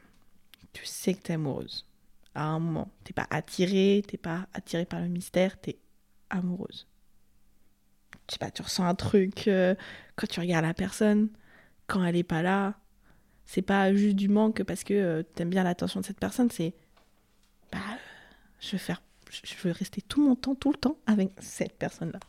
Tu 0.73 0.85
sais 0.85 1.13
que 1.13 1.21
t'es 1.21 1.33
amoureuse. 1.33 1.85
À 2.33 2.45
un 2.45 2.59
moment. 2.59 2.89
T'es 3.03 3.13
pas 3.13 3.27
attirée, 3.29 4.03
t'es 4.07 4.17
pas 4.17 4.47
attirée 4.53 4.85
par 4.85 5.01
le 5.01 5.07
mystère, 5.07 5.59
t'es 5.59 5.77
amoureuse. 6.29 6.87
Je 8.27 8.33
sais 8.33 8.39
pas, 8.39 8.51
tu 8.51 8.61
ressens 8.61 8.85
un 8.85 8.95
truc 8.95 9.47
euh, 9.47 9.75
quand 10.15 10.27
tu 10.27 10.39
regardes 10.39 10.65
la 10.65 10.73
personne, 10.73 11.29
quand 11.87 12.03
elle 12.03 12.15
est 12.15 12.23
pas 12.23 12.41
là. 12.41 12.75
C'est 13.45 13.61
pas 13.61 13.93
juste 13.93 14.15
du 14.17 14.27
manque 14.29 14.63
parce 14.63 14.83
que 14.83 14.93
euh, 14.93 15.23
t'aimes 15.23 15.49
bien 15.49 15.63
l'attention 15.63 16.01
de 16.01 16.05
cette 16.05 16.19
personne, 16.19 16.49
c'est. 16.51 16.73
Bah, 17.71 17.79
je 18.59 18.71
veux 18.73 18.77
faire. 18.77 19.01
Je 19.31 19.55
veux 19.67 19.71
rester 19.71 20.01
tout 20.01 20.21
mon 20.25 20.35
temps, 20.35 20.55
tout 20.55 20.71
le 20.71 20.77
temps 20.77 20.97
avec 21.05 21.31
cette 21.39 21.77
personne-là. 21.77 22.19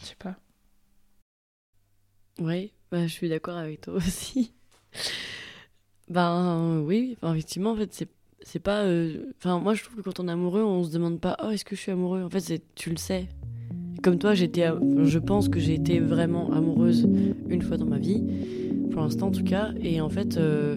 Je 0.00 0.06
sais 0.06 0.14
pas. 0.16 0.36
Oui, 2.38 2.72
bah, 2.90 3.06
je 3.06 3.12
suis 3.12 3.28
d'accord 3.28 3.56
avec 3.56 3.80
toi 3.82 3.94
aussi. 3.96 4.52
ben 6.08 6.80
oui, 6.80 7.16
effectivement, 7.22 7.72
en 7.72 7.76
fait, 7.76 7.92
c'est 7.92 8.08
c'est 8.42 8.60
pas. 8.60 8.84
euh, 8.84 9.32
Enfin, 9.38 9.58
moi, 9.58 9.74
je 9.74 9.82
trouve 9.82 9.96
que 9.96 10.02
quand 10.02 10.20
on 10.20 10.28
est 10.28 10.32
amoureux, 10.32 10.62
on 10.62 10.84
se 10.84 10.90
demande 10.90 11.20
pas, 11.20 11.36
oh, 11.42 11.50
est-ce 11.50 11.64
que 11.64 11.74
je 11.74 11.80
suis 11.80 11.92
amoureux? 11.92 12.22
En 12.22 12.30
fait, 12.30 12.62
tu 12.74 12.90
le 12.90 12.96
sais. 12.96 13.28
Comme 14.06 14.18
toi, 14.18 14.34
j'étais, 14.34 14.62
am- 14.62 15.04
je 15.04 15.18
pense 15.18 15.48
que 15.48 15.58
j'ai 15.58 15.74
été 15.74 15.98
vraiment 15.98 16.52
amoureuse 16.52 17.08
une 17.50 17.60
fois 17.60 17.76
dans 17.76 17.86
ma 17.86 17.98
vie, 17.98 18.22
pour 18.92 19.02
l'instant 19.02 19.26
en 19.26 19.30
tout 19.32 19.42
cas, 19.42 19.70
et 19.82 20.00
en 20.00 20.08
fait, 20.08 20.36
euh, 20.36 20.76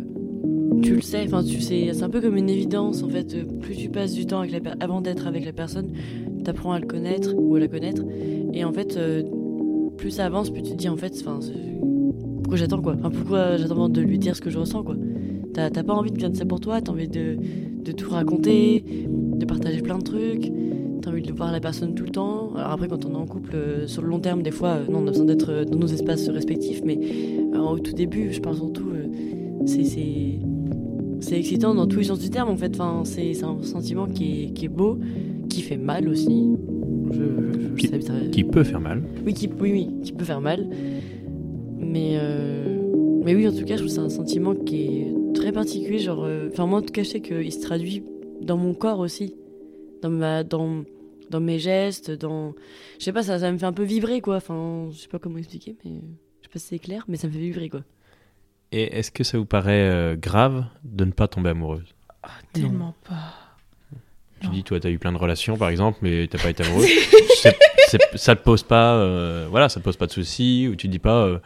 tu 0.82 0.96
le 0.96 1.02
sais. 1.02 1.26
Enfin, 1.28 1.44
tu 1.44 1.62
sais, 1.62 1.92
c'est 1.94 2.02
un 2.02 2.10
peu 2.10 2.22
comme 2.22 2.38
une 2.38 2.50
évidence. 2.50 3.04
En 3.04 3.08
fait, 3.08 3.36
euh, 3.36 3.44
plus 3.62 3.76
tu 3.76 3.90
passes 3.90 4.14
du 4.16 4.26
temps 4.26 4.42
avant 4.80 5.02
d'être 5.02 5.28
avec 5.28 5.46
la 5.46 5.54
personne, 5.54 5.92
t'apprends 6.44 6.72
à 6.72 6.80
le 6.80 6.88
connaître 6.88 7.36
ou 7.38 7.54
à 7.56 7.60
la 7.60 7.68
connaître, 7.68 8.02
et 8.52 8.64
en 8.64 8.74
fait, 8.74 8.98
euh, 8.98 9.22
plus 9.96 10.10
ça 10.10 10.26
avance, 10.26 10.50
plus 10.50 10.64
tu 10.64 10.72
te 10.72 10.78
dis 10.78 10.90
en 10.90 10.98
fait, 10.98 11.14
enfin, 11.22 11.38
pourquoi 12.42 12.58
j'attends 12.58 12.82
quoi? 12.82 12.96
Enfin, 12.98 13.12
pourquoi 13.12 13.58
j'attends 13.58 13.90
de 13.90 14.02
lui 14.02 14.18
dire 14.18 14.36
ce 14.36 14.42
que 14.42 14.50
je 14.50 14.58
ressens 14.58 14.82
quoi? 14.82 14.96
T'as 15.54 15.70
t'as 15.70 15.84
pas 15.84 15.94
envie 15.94 16.10
de 16.12 16.18
garder 16.18 16.36
ça 16.40 16.46
pour 16.46 16.62
toi, 16.62 16.82
t'as 16.82 16.92
envie 16.92 17.08
de, 17.08 17.38
de 17.86 17.92
tout 17.92 18.10
raconter, 18.10 18.84
de 19.08 19.46
partager 19.46 19.84
plein 19.84 20.00
de 20.00 20.04
trucs, 20.04 20.52
t'as 21.02 21.10
envie 21.12 21.22
de 21.22 21.32
voir 21.34 21.52
la 21.52 21.60
personne 21.60 21.94
tout 21.96 22.04
le 22.04 22.10
temps. 22.12 22.52
Alors 22.56 22.72
après, 22.72 22.88
quand 22.88 23.06
on 23.06 23.12
est 23.12 23.16
en 23.18 23.26
couple, 23.26 23.52
euh, 23.56 23.88
sur 23.88 24.02
le 24.02 24.10
long 24.10 24.20
terme, 24.20 24.42
des 24.44 24.52
fois, 24.52 24.70
euh, 24.78 24.86
non, 24.92 25.00
on 25.00 25.08
a 25.08 25.12
besoin 25.12 25.26
d'être 25.26 25.50
euh, 25.52 25.66
dans 25.66 25.78
nos 25.78 25.88
espaces 25.88 26.28
respectifs, 26.30 26.82
mais 26.86 27.00
au 27.58 27.80
tout 27.80 27.94
début, 27.94 28.32
je 28.34 28.40
pense 28.40 28.62
en 28.62 28.70
tout, 28.70 28.90
euh, 28.90 29.08
c'est- 29.66 30.40
c'est 31.22 31.38
excitant 31.38 31.76
dans 31.76 31.86
tous 31.88 32.00
les 32.00 32.06
sens 32.06 32.20
du 32.20 32.30
terme 32.30 32.50
en 32.50 32.56
fait. 32.58 32.72
Enfin, 32.76 33.02
c'est 33.06 33.44
un 33.44 33.62
sentiment 33.64 34.08
qui 34.08 34.44
est, 34.46 34.54
qui 34.54 34.66
est 34.66 34.70
beau, 34.70 34.98
qui 35.50 35.62
fait 35.62 35.78
mal 35.78 36.08
aussi. 36.08 36.50
Je, 37.12 37.18
je- 37.20 37.60
je 37.70 37.76
Qui- 37.76 37.88
sais, 37.88 38.02
ça- 38.02 38.14
Qui 38.32 38.44
peut 38.44 38.64
faire 38.64 38.80
mal. 38.80 39.02
oui, 39.26 39.34
qui, 39.34 39.48
oui, 39.60 39.72
oui, 39.72 39.88
qui 40.04 40.12
peut 40.14 40.26
faire 40.26 40.42
mal. 40.42 40.68
Mais, 41.80 42.18
mais 43.26 43.36
oui, 43.36 43.48
en 43.48 43.52
tout 43.52 43.66
cas, 43.66 43.76
je 43.76 43.82
trouve 43.82 43.88
c'est 43.90 44.00
un 44.00 44.10
sentiment 44.10 44.54
qui 44.56 44.84
est 45.00 45.08
très 45.34 45.52
particulier. 45.52 46.00
Genre, 46.00 46.26
enfin, 46.52 46.66
moi, 46.68 46.80
en 46.80 46.82
tout 46.82 46.94
cas, 46.94 47.04
je 47.04 47.10
sais 47.10 47.20
qu'il 47.22 47.52
se 47.52 47.62
traduit 47.62 48.04
dans 48.42 48.58
mon 48.58 48.74
corps 48.74 49.00
aussi. 49.00 49.34
Dans, 50.02 50.10
ma, 50.10 50.44
dans, 50.44 50.84
dans 51.30 51.40
mes 51.40 51.60
gestes, 51.60 52.12
dans. 52.12 52.54
Je 53.00 53.04
sais 53.06 53.14
pas, 53.14 53.24
ça, 53.24 53.40
ça 53.40 53.52
me 53.52 53.58
fait 53.58 53.66
un 53.66 53.74
peu 53.74 53.84
vibrer, 53.84 54.22
quoi. 54.22 54.38
Enfin, 54.38 54.88
je 54.92 54.98
sais 54.98 55.08
pas 55.08 55.20
comment 55.20 55.38
expliquer, 55.38 55.76
mais. 55.86 55.92
Je 56.42 56.48
sais 56.48 56.54
pas 56.54 56.60
si 56.60 56.68
c'est 56.68 56.80
clair, 56.80 57.04
mais 57.08 57.18
ça 57.18 57.28
me 57.28 57.34
fait 57.34 57.40
vibrer, 57.40 57.70
quoi. 57.70 57.82
Et 58.72 58.98
est-ce 58.98 59.12
que 59.12 59.24
ça 59.24 59.38
vous 59.38 59.46
paraît 59.46 59.90
euh, 59.90 60.16
grave 60.16 60.66
de 60.84 61.04
ne 61.06 61.12
pas 61.12 61.28
tomber 61.28 61.50
amoureuse? 61.50 61.94
Tellement 62.54 62.96
pas. 63.08 63.34
Tu 64.42 64.48
Non. 64.48 64.54
dis, 64.54 64.64
toi, 64.64 64.80
t'as 64.80 64.90
eu 64.90 65.00
plein 65.00 65.12
de 65.12 65.18
relations, 65.18 65.58
par 65.58 65.70
exemple, 65.70 66.00
mais 66.02 66.28
t'as 66.28 66.38
pas 66.38 66.50
été 66.50 66.64
amoureuse. 66.68 66.88
C'est- 67.42 67.58
c'est- 67.88 68.18
ça 68.18 68.36
te 68.36 68.44
pose 68.44 68.64
pas, 68.64 68.96
euh, 68.96 69.48
voilà, 69.50 69.68
ça 69.70 69.80
te 69.80 69.84
pose 69.86 69.98
pas 69.98 70.06
de 70.08 70.12
soucis, 70.12 70.68
ou 70.70 70.76
tu 70.76 70.88
te 70.88 70.92
dis 70.92 71.00
pas, 71.00 71.26
euh, 71.26 71.40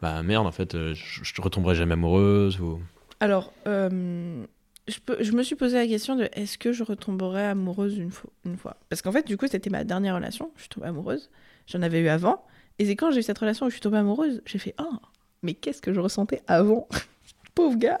bah 0.00 0.22
merde, 0.22 0.46
en 0.46 0.52
fait, 0.52 0.74
euh, 0.74 0.94
je, 0.94 1.20
je 1.24 1.42
retomberai 1.42 1.74
jamais 1.74 1.92
amoureuse, 1.94 2.58
ou. 2.60 2.80
Alors, 3.20 3.52
euh, 3.66 4.44
je, 4.88 5.32
me 5.32 5.42
suis 5.42 5.54
posé 5.54 5.76
la 5.76 5.86
question 5.86 6.16
de 6.16 6.28
est-ce 6.32 6.58
que 6.58 6.72
je 6.72 6.82
retomberais 6.82 7.46
amoureuse 7.46 7.98
une 7.98 8.10
fois, 8.10 8.76
Parce 8.88 9.02
qu'en 9.02 9.12
fait, 9.12 9.26
du 9.26 9.36
coup, 9.36 9.46
c'était 9.46 9.70
ma 9.70 9.84
dernière 9.84 10.14
relation. 10.14 10.50
Je 10.56 10.62
suis 10.62 10.68
tombée 10.68 10.86
amoureuse. 10.86 11.30
J'en 11.66 11.82
avais 11.82 12.00
eu 12.00 12.08
avant. 12.08 12.44
Et 12.78 12.86
c'est 12.86 12.96
quand 12.96 13.10
j'ai 13.10 13.20
eu 13.20 13.22
cette 13.22 13.38
relation 13.38 13.66
où 13.66 13.68
je 13.68 13.74
suis 13.74 13.80
tombée 13.80 13.98
amoureuse, 13.98 14.42
j'ai 14.46 14.58
fait 14.58 14.74
Oh, 14.78 14.96
mais 15.42 15.54
qu'est-ce 15.54 15.82
que 15.82 15.92
je 15.92 16.00
ressentais 16.00 16.42
avant? 16.46 16.88
Pauvre 17.54 17.76
gars 17.76 17.98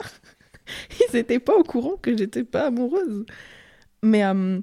Ils 1.00 1.14
n'étaient 1.14 1.40
pas 1.40 1.56
au 1.56 1.64
courant 1.64 1.96
que 1.96 2.16
j'étais 2.16 2.44
pas 2.44 2.66
amoureuse. 2.66 3.26
Mais 4.02 4.24
euh, 4.24 4.60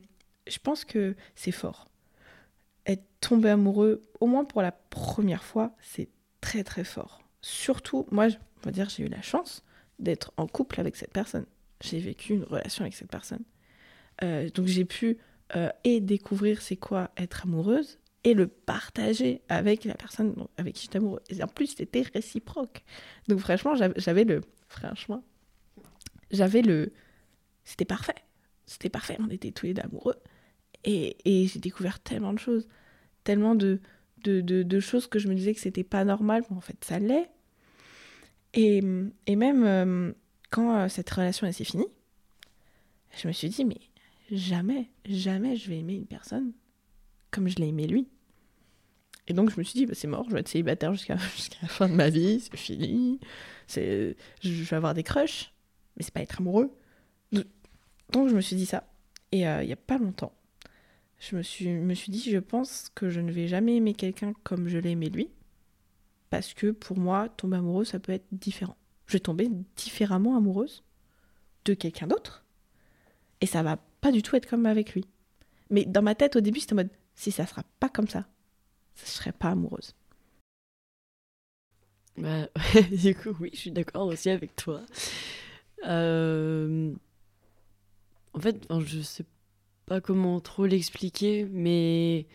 je 0.48 0.58
pense 0.60 0.86
que 0.86 1.16
c'est 1.36 1.52
fort. 1.52 1.90
Être 2.86 3.04
tombé 3.20 3.50
amoureux, 3.50 4.04
au 4.20 4.28
moins 4.28 4.46
pour 4.46 4.62
la 4.62 4.72
première 4.72 5.44
fois, 5.44 5.76
c'est 5.82 6.10
très 6.42 6.64
très 6.64 6.84
fort. 6.84 7.22
Surtout, 7.42 8.08
moi, 8.12 8.30
je 8.30 8.38
va 8.64 8.72
dire, 8.72 8.90
j'ai 8.90 9.04
eu 9.04 9.10
la 9.10 9.22
chance 9.22 9.64
d'être 10.00 10.34
en 10.38 10.48
couple 10.48 10.80
avec 10.80 10.96
cette 10.96 11.12
personne. 11.12 11.46
J'ai 11.82 12.00
vécu 12.00 12.34
une 12.34 12.44
relation 12.44 12.84
avec 12.84 12.96
cette 12.96 13.12
personne. 13.12 13.44
Euh, 14.24 14.50
donc 14.50 14.68
j'ai 14.68 14.86
pu 14.86 15.18
euh, 15.56 15.70
et 15.84 16.00
découvrir 16.00 16.62
c'est 16.62 16.78
quoi 16.78 17.12
être 17.18 17.44
amoureuse 17.44 18.00
et 18.24 18.34
le 18.34 18.48
partager 18.48 19.42
avec 19.50 19.84
la 19.84 19.94
personne 19.94 20.34
avec 20.58 20.76
qui 20.76 20.84
j'étais 20.84 20.98
amoureuse. 20.98 21.22
Et 21.30 21.44
en 21.44 21.48
plus, 21.48 21.76
c'était 21.76 22.02
réciproque. 22.14 22.84
Donc 23.28 23.40
franchement, 23.40 23.76
j'avais 23.76 24.24
le... 24.24 24.42
Franchement, 24.68 25.24
j'avais 26.32 26.62
le... 26.62 26.92
C'était 27.64 27.86
parfait. 27.86 28.16
c'était 28.66 28.90
parfait, 28.90 29.18
on 29.20 29.30
était 29.30 29.52
tous 29.52 29.68
les 29.68 29.74
deux 29.74 29.84
amoureux. 29.84 30.16
Et, 30.84 31.18
et 31.26 31.48
j'ai 31.48 31.60
découvert 31.60 32.00
tellement 32.00 32.34
de 32.34 32.40
choses, 32.40 32.68
tellement 33.24 33.56
de, 33.56 33.80
de, 34.24 34.42
de, 34.42 34.64
de 34.64 34.80
choses 34.80 35.08
que 35.08 35.20
je 35.20 35.28
me 35.28 35.36
disais 35.36 35.54
que 35.54 35.60
c'était 35.60 35.84
pas 35.84 36.04
normal, 36.04 36.44
mais 36.50 36.58
en 36.58 36.62
fait 36.62 36.84
ça 36.84 37.00
l'est. 37.00 37.30
Et, 38.54 38.82
et 39.28 39.36
même 39.36 39.64
euh, 39.66 40.14
quand 40.50 40.76
euh, 40.78 40.88
cette 40.88 41.10
relation 41.10 41.52
s'est 41.52 41.64
finie, 41.64 41.88
je 43.18 43.28
me 43.28 43.34
suis 43.34 43.50
dit, 43.50 43.66
mais 43.66 43.80
jamais, 44.32 44.90
jamais 45.06 45.56
je 45.56 45.70
vais 45.70 45.80
aimer 45.80 45.96
une 45.96 46.08
personne 46.08 46.54
comme 47.32 47.48
je 47.48 47.56
l'ai 47.58 47.68
aimé 47.68 47.88
lui. 47.88 48.08
Et 49.28 49.34
donc 49.34 49.50
je 49.50 49.58
me 49.58 49.64
suis 49.64 49.80
dit, 49.80 49.86
bah, 49.86 49.94
c'est 49.96 50.08
mort, 50.08 50.26
je 50.30 50.34
vais 50.34 50.40
être 50.40 50.48
célibataire 50.48 50.94
jusqu'à 50.94 51.16
la 51.62 51.68
fin 51.68 51.90
de 51.90 51.96
ma 51.96 52.10
vie, 52.10 52.40
c'est 52.40 52.58
fini. 52.58 53.20
Je 53.74 54.14
vais 54.44 54.76
avoir 54.76 54.94
des 54.94 55.04
crushs, 55.04 55.54
mais 55.98 56.04
c'est 56.04 56.14
pas 56.14 56.22
être 56.22 56.40
amoureux. 56.40 56.72
Donc 58.12 58.30
je 58.30 58.36
me 58.36 58.42
suis 58.42 58.56
dit 58.56 58.66
ça. 58.66 58.88
Et 59.32 59.48
euh, 59.48 59.64
il 59.64 59.70
y 59.70 59.74
a 59.74 59.78
pas 59.78 59.98
longtemps, 59.98 60.34
je 61.20 61.36
me 61.36 61.42
suis, 61.42 61.68
me 61.68 61.94
suis 61.94 62.12
dit, 62.12 62.30
je 62.30 62.38
pense 62.38 62.90
que 62.94 63.10
je 63.10 63.20
ne 63.20 63.32
vais 63.32 63.48
jamais 63.48 63.76
aimer 63.76 63.94
quelqu'un 63.94 64.34
comme 64.44 64.68
je 64.68 64.78
l'ai 64.78 64.92
aimé 64.92 65.10
lui. 65.10 65.30
Parce 66.30 66.54
que 66.54 66.72
pour 66.72 66.98
moi, 66.98 67.30
tomber 67.30 67.58
amoureux, 67.58 67.86
ça 67.86 68.00
peut 68.00 68.12
être 68.12 68.28
différent. 68.32 68.78
Je 69.08 69.14
vais 69.14 69.20
tomber 69.20 69.50
différemment 69.76 70.36
amoureuse 70.38 70.84
de 71.66 71.74
quelqu'un 71.74 72.08
d'autre. 72.08 72.44
Et 73.42 73.46
ça 73.46 73.64
va 73.64 73.78
pas 74.02 74.12
du 74.12 74.22
tout 74.22 74.36
être 74.36 74.48
comme 74.50 74.66
avec 74.66 74.94
lui. 74.94 75.06
Mais 75.70 75.86
dans 75.86 76.02
ma 76.02 76.16
tête, 76.16 76.36
au 76.36 76.42
début, 76.42 76.60
c'était 76.60 76.74
en 76.74 76.78
mode, 76.78 76.90
si 77.16 77.32
ça 77.32 77.46
sera 77.46 77.64
pas 77.80 77.90
comme 77.90 78.08
ça, 78.08 78.26
je 78.96 79.06
serai 79.06 79.32
pas 79.32 79.50
amoureuse. 79.50 79.96
Bah, 82.18 82.48
du 82.92 83.16
coup, 83.16 83.36
oui, 83.40 83.50
je 83.54 83.60
suis 83.60 83.72
d'accord 83.72 84.08
aussi 84.08 84.30
avec 84.30 84.56
toi. 84.56 84.82
Euh, 85.86 86.94
En 88.34 88.40
fait, 88.40 88.68
je 88.86 89.02
sais 89.02 89.26
pas 89.86 90.02
comment 90.02 90.40
trop 90.42 90.66
l'expliquer, 90.66 91.46
mais 91.46 92.28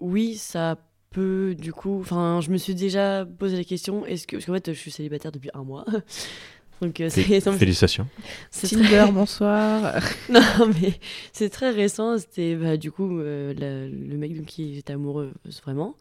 oui, 0.00 0.36
ça 0.36 0.76
peut, 1.10 1.54
du 1.58 1.72
coup. 1.72 2.00
Enfin, 2.00 2.40
je 2.42 2.50
me 2.50 2.56
suis 2.56 2.74
déjà 2.74 3.26
posé 3.38 3.56
la 3.56 3.64
question 3.64 4.04
est-ce 4.06 4.26
que. 4.26 4.36
Parce 4.36 4.46
qu'en 4.46 4.54
fait, 4.54 4.72
je 4.72 4.78
suis 4.78 4.90
célibataire 4.90 5.32
depuis 5.32 5.50
un 5.54 5.62
mois. 5.64 5.84
Donc, 6.80 7.00
euh, 7.00 7.08
c'est. 7.10 7.22
Félicitations. 7.22 8.06
Tinder, 8.52 9.06
bonsoir. 9.12 9.94
Non, 10.30 10.40
mais 10.80 11.00
c'est 11.32 11.48
très 11.50 11.70
récent. 11.70 12.18
C'était 12.18 12.54
bah, 12.54 12.76
du 12.76 12.92
coup 12.92 13.18
euh, 13.18 13.52
la- 13.54 13.88
le 13.88 14.16
mec 14.16 14.32
de 14.38 14.44
qui 14.44 14.74
j'étais 14.74 14.92
amoureuse 14.92 15.32
vraiment. 15.64 15.96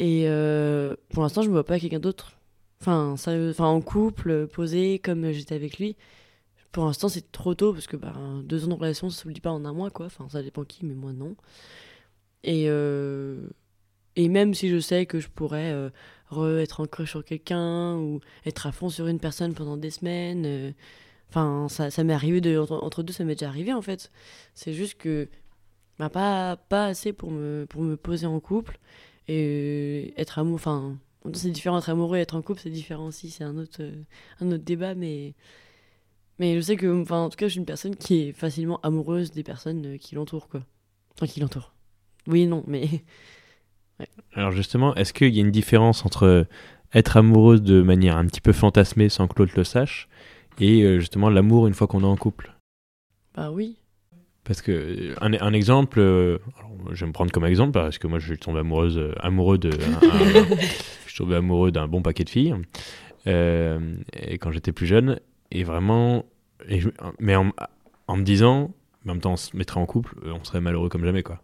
Et 0.00 0.24
euh, 0.26 0.96
pour 1.10 1.22
l'instant, 1.22 1.42
je 1.42 1.48
me 1.48 1.52
vois 1.52 1.64
pas 1.64 1.74
avec 1.74 1.82
quelqu'un 1.82 2.00
d'autre. 2.00 2.32
Enfin, 2.80 3.16
sérieux- 3.16 3.50
enfin, 3.50 3.66
en 3.66 3.80
couple, 3.80 4.48
posé, 4.48 4.98
comme 4.98 5.30
j'étais 5.30 5.54
avec 5.54 5.78
lui. 5.78 5.96
Pour 6.72 6.86
l'instant, 6.86 7.08
c'est 7.08 7.30
trop 7.30 7.54
tôt 7.54 7.72
parce 7.72 7.86
que 7.86 7.96
bah, 7.96 8.12
deux 8.42 8.64
ans 8.64 8.68
de 8.68 8.74
relation, 8.74 9.08
ça 9.08 9.22
s'oublie 9.22 9.40
pas 9.40 9.52
en 9.52 9.64
un 9.64 9.72
mois, 9.72 9.90
quoi. 9.90 10.06
Enfin, 10.06 10.26
ça 10.28 10.42
dépend 10.42 10.64
qui, 10.64 10.84
mais 10.84 10.94
moi, 10.94 11.12
non. 11.12 11.36
Et, 12.42 12.64
euh, 12.68 13.36
et 14.16 14.28
même 14.28 14.54
si 14.54 14.68
je 14.68 14.78
sais 14.80 15.06
que 15.06 15.20
je 15.20 15.28
pourrais 15.28 15.72
euh, 15.72 15.90
re- 16.30 16.58
être 16.60 16.80
en 16.80 16.86
crush 16.86 17.10
sur 17.10 17.24
quelqu'un 17.24 17.96
ou 17.96 18.20
être 18.46 18.66
à 18.66 18.72
fond 18.72 18.88
sur 18.90 19.06
une 19.08 19.18
personne 19.20 19.54
pendant 19.54 19.76
des 19.76 19.90
semaines. 19.90 20.44
euh, 20.46 20.72
Enfin, 21.30 21.66
ça, 21.68 21.90
ça 21.90 22.04
m'est 22.04 22.12
arrivé 22.12 22.40
de, 22.40 22.56
entre, 22.58 23.02
deux, 23.02 23.12
ça 23.12 23.24
m'est 23.24 23.34
déjà 23.34 23.48
arrivé 23.48 23.72
en 23.72 23.82
fait. 23.82 24.12
C'est 24.54 24.72
juste 24.72 24.96
que 24.98 25.28
pas, 25.98 26.56
pas 26.68 26.86
assez 26.86 27.12
pour 27.12 27.30
me, 27.32 27.66
pour 27.68 27.82
me 27.82 27.96
poser 27.96 28.26
en 28.26 28.38
couple 28.40 28.78
et 29.28 30.14
être 30.16 30.38
amoureux. 30.38 30.56
Enfin, 30.56 30.96
c'est 31.32 31.50
différent 31.50 31.78
être 31.78 31.88
amoureux 31.90 32.18
et 32.18 32.20
être 32.20 32.36
en 32.36 32.42
couple, 32.42 32.60
c'est 32.62 32.70
différent 32.70 33.06
aussi. 33.06 33.30
C'est 33.30 33.44
un 33.44 33.56
autre, 33.58 33.78
euh, 33.82 34.02
un 34.40 34.52
autre 34.52 34.64
débat, 34.64 34.94
mais, 34.94 35.34
mais 36.38 36.56
je 36.56 36.60
sais 36.60 36.76
que, 36.76 37.02
enfin, 37.02 37.22
en 37.22 37.30
tout 37.30 37.36
cas, 37.36 37.46
je 37.46 37.52
suis 37.52 37.60
une 37.60 37.66
personne 37.66 37.96
qui 37.96 38.20
est 38.28 38.32
facilement 38.32 38.80
amoureuse 38.82 39.30
des 39.30 39.42
personnes 39.42 39.86
euh, 39.94 39.96
qui 39.98 40.14
l'entourent, 40.14 40.48
quoi. 40.48 40.64
Enfin, 41.14 41.26
qui 41.26 41.40
l'entourent. 41.40 41.72
Oui 42.26 42.46
non, 42.46 42.64
mais 42.66 42.88
Alors 44.34 44.50
justement, 44.52 44.94
est-ce 44.96 45.12
qu'il 45.12 45.34
y 45.34 45.38
a 45.38 45.42
une 45.42 45.50
différence 45.50 46.04
entre 46.04 46.46
être 46.92 47.16
amoureuse 47.16 47.62
de 47.62 47.82
manière 47.82 48.16
un 48.16 48.26
petit 48.26 48.40
peu 48.40 48.52
fantasmée 48.52 49.08
sans 49.08 49.26
que 49.28 49.34
l'autre 49.38 49.54
le 49.56 49.64
sache 49.64 50.08
et 50.60 50.82
euh, 50.82 50.98
justement 50.98 51.30
l'amour 51.30 51.66
une 51.66 51.74
fois 51.74 51.86
qu'on 51.86 52.02
est 52.02 52.06
en 52.06 52.16
couple? 52.16 52.52
Bah 53.36 53.50
oui. 53.50 53.76
Parce 54.44 54.60
que 54.62 54.72
euh, 54.72 55.14
un, 55.20 55.32
un 55.34 55.52
exemple, 55.52 55.98
euh, 56.00 56.38
alors, 56.58 56.70
je 56.92 57.00
vais 57.04 57.06
me 57.08 57.12
prendre 57.12 57.32
comme 57.32 57.44
exemple 57.46 57.72
parce 57.72 57.98
que 57.98 58.06
moi 58.06 58.18
je 58.18 58.26
suis 58.26 58.38
tombé 58.38 58.60
amoureuse, 58.60 58.98
euh, 58.98 59.12
amoureux 59.20 59.58
de, 59.58 59.70
un- 59.70 60.18
un- 60.18 60.46
je 61.06 61.10
suis 61.10 61.18
tombé 61.18 61.36
amoureux 61.36 61.70
d'un 61.70 61.88
bon 61.88 62.02
paquet 62.02 62.24
de 62.24 62.30
filles 62.30 62.54
euh, 63.26 63.94
et 64.12 64.38
quand 64.38 64.50
j'étais 64.52 64.72
plus 64.72 64.86
jeune 64.86 65.18
et 65.50 65.64
vraiment, 65.64 66.24
et 66.68 66.80
je- 66.80 66.90
mais 67.20 67.36
en, 67.36 67.52
en 68.08 68.16
me 68.16 68.22
disant, 68.24 68.72
en 69.04 69.08
même 69.08 69.20
temps 69.20 69.32
on 69.32 69.36
se 69.36 69.56
mettrait 69.56 69.80
en 69.80 69.86
couple, 69.86 70.14
euh, 70.24 70.32
on 70.38 70.44
serait 70.44 70.60
malheureux 70.60 70.88
comme 70.88 71.04
jamais 71.04 71.22
quoi. 71.22 71.40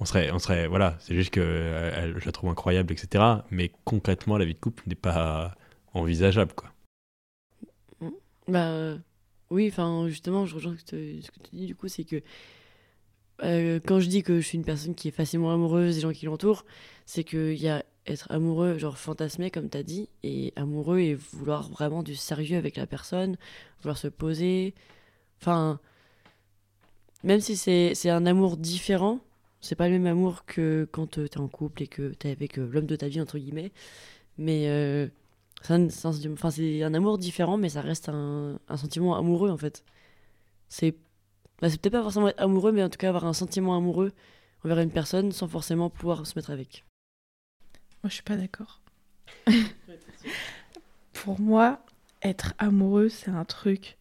On 0.00 0.04
serait, 0.04 0.30
on 0.32 0.38
serait, 0.38 0.66
voilà, 0.66 0.96
c'est 1.00 1.14
juste 1.14 1.30
que 1.30 1.40
euh, 1.40 2.18
je 2.18 2.24
la 2.26 2.32
trouve 2.32 2.50
incroyable, 2.50 2.92
etc. 2.92 3.44
Mais 3.50 3.70
concrètement, 3.84 4.36
la 4.36 4.44
vie 4.44 4.54
de 4.54 4.58
couple 4.58 4.82
n'est 4.86 4.94
pas 4.96 5.54
envisageable 5.94 6.52
quoi. 6.54 6.70
Bah 8.48 8.68
euh, 8.68 8.98
oui, 9.50 9.68
enfin 9.70 10.06
justement, 10.08 10.44
je 10.46 10.54
rejoins 10.56 10.76
ce 10.76 10.84
que, 10.84 11.40
tu- 11.40 11.56
dis 11.56 11.66
du 11.66 11.74
coup, 11.74 11.88
c'est 11.88 12.04
que 12.04 12.22
euh, 13.42 13.80
quand 13.84 14.00
je 14.00 14.08
dis 14.08 14.22
que 14.22 14.40
je 14.40 14.46
suis 14.46 14.58
une 14.58 14.64
personne 14.64 14.94
qui 14.94 15.08
est 15.08 15.12
facilement 15.12 15.52
amoureuse 15.52 15.94
des 15.96 16.00
gens 16.02 16.12
qui 16.12 16.26
l'entourent, 16.26 16.64
c'est 17.06 17.24
qu'il 17.24 17.54
y 17.60 17.68
a 17.68 17.84
être 18.06 18.30
amoureux, 18.30 18.78
genre 18.78 18.98
fantasmé 18.98 19.50
comme 19.50 19.70
tu 19.70 19.78
as 19.78 19.82
dit, 19.82 20.08
et 20.22 20.52
amoureux 20.56 20.98
et 20.98 21.14
vouloir 21.14 21.68
vraiment 21.70 22.02
du 22.02 22.14
sérieux 22.14 22.58
avec 22.58 22.76
la 22.76 22.86
personne, 22.86 23.36
vouloir 23.80 23.96
se 23.98 24.08
poser. 24.08 24.74
Enfin, 25.40 25.80
même 27.22 27.40
si 27.40 27.56
c'est 27.56 28.10
un 28.10 28.26
amour 28.26 28.56
différent, 28.56 29.20
c'est 29.64 29.76
pas 29.76 29.88
le 29.88 29.94
même 29.98 30.06
amour 30.06 30.44
que 30.46 30.88
quand 30.92 31.12
tu 31.12 31.24
es 31.24 31.38
en 31.38 31.48
couple 31.48 31.82
et 31.84 31.86
que 31.88 32.14
tu 32.14 32.28
es 32.28 32.30
avec 32.32 32.58
euh, 32.58 32.68
l'homme 32.72 32.86
de 32.86 32.96
ta 32.96 33.08
vie, 33.08 33.20
entre 33.20 33.38
guillemets, 33.38 33.72
mais. 34.38 34.68
euh, 34.68 35.08
c'est 35.62 35.72
un, 35.74 35.88
un 35.88 36.86
un 36.86 36.94
amour 36.94 37.18
différent, 37.18 37.56
mais 37.58 37.70
ça 37.70 37.80
reste 37.82 38.08
un, 38.10 38.60
un 38.68 38.76
sentiment 38.76 39.16
amoureux 39.16 39.50
en 39.50 39.56
fait. 39.58 39.84
C'est 40.68 40.92
bah, 41.60 41.68
peut-être 41.70 41.90
pas 41.90 42.02
forcément 42.02 42.28
être 42.28 42.40
amoureux, 42.42 42.72
mais 42.72 42.82
en 42.84 42.90
tout 42.90 42.98
cas 42.98 43.08
avoir 43.10 43.26
un 43.26 43.32
sentiment 43.34 43.76
amoureux 43.76 44.12
envers 44.64 44.80
une 44.80 44.90
personne 44.92 45.32
sans 45.32 45.48
forcément 45.48 45.90
pouvoir 45.90 46.26
se 46.26 46.38
mettre 46.38 46.50
avec. 46.50 46.84
Moi, 48.02 48.08
je 48.10 48.14
suis 48.14 48.22
pas 48.22 48.36
d'accord. 48.36 48.80
Pour 51.12 51.40
moi, 51.40 51.80
être 52.22 52.54
amoureux, 52.58 53.08
c'est 53.08 53.30
un 53.30 53.44
truc 53.44 53.98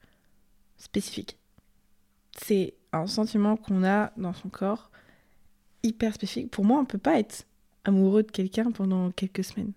spécifique. 0.78 1.38
C'est 2.38 2.74
un 2.92 3.08
sentiment 3.08 3.58
qu'on 3.58 3.84
a 3.84 4.12
dans 4.18 4.34
son 4.34 4.50
corps 4.50 4.92
hyper 5.84 6.14
spécifique. 6.14 6.52
Pour 6.52 6.66
moi, 6.66 6.80
on 6.80 6.86
peut 6.86 6.98
pas 6.98 7.20
être 7.20 7.46
amoureux 7.86 8.24
de 8.24 8.32
quelqu'un 8.32 8.72
pendant 8.72 9.12
quelques 9.12 9.44
semaines. 9.44 9.74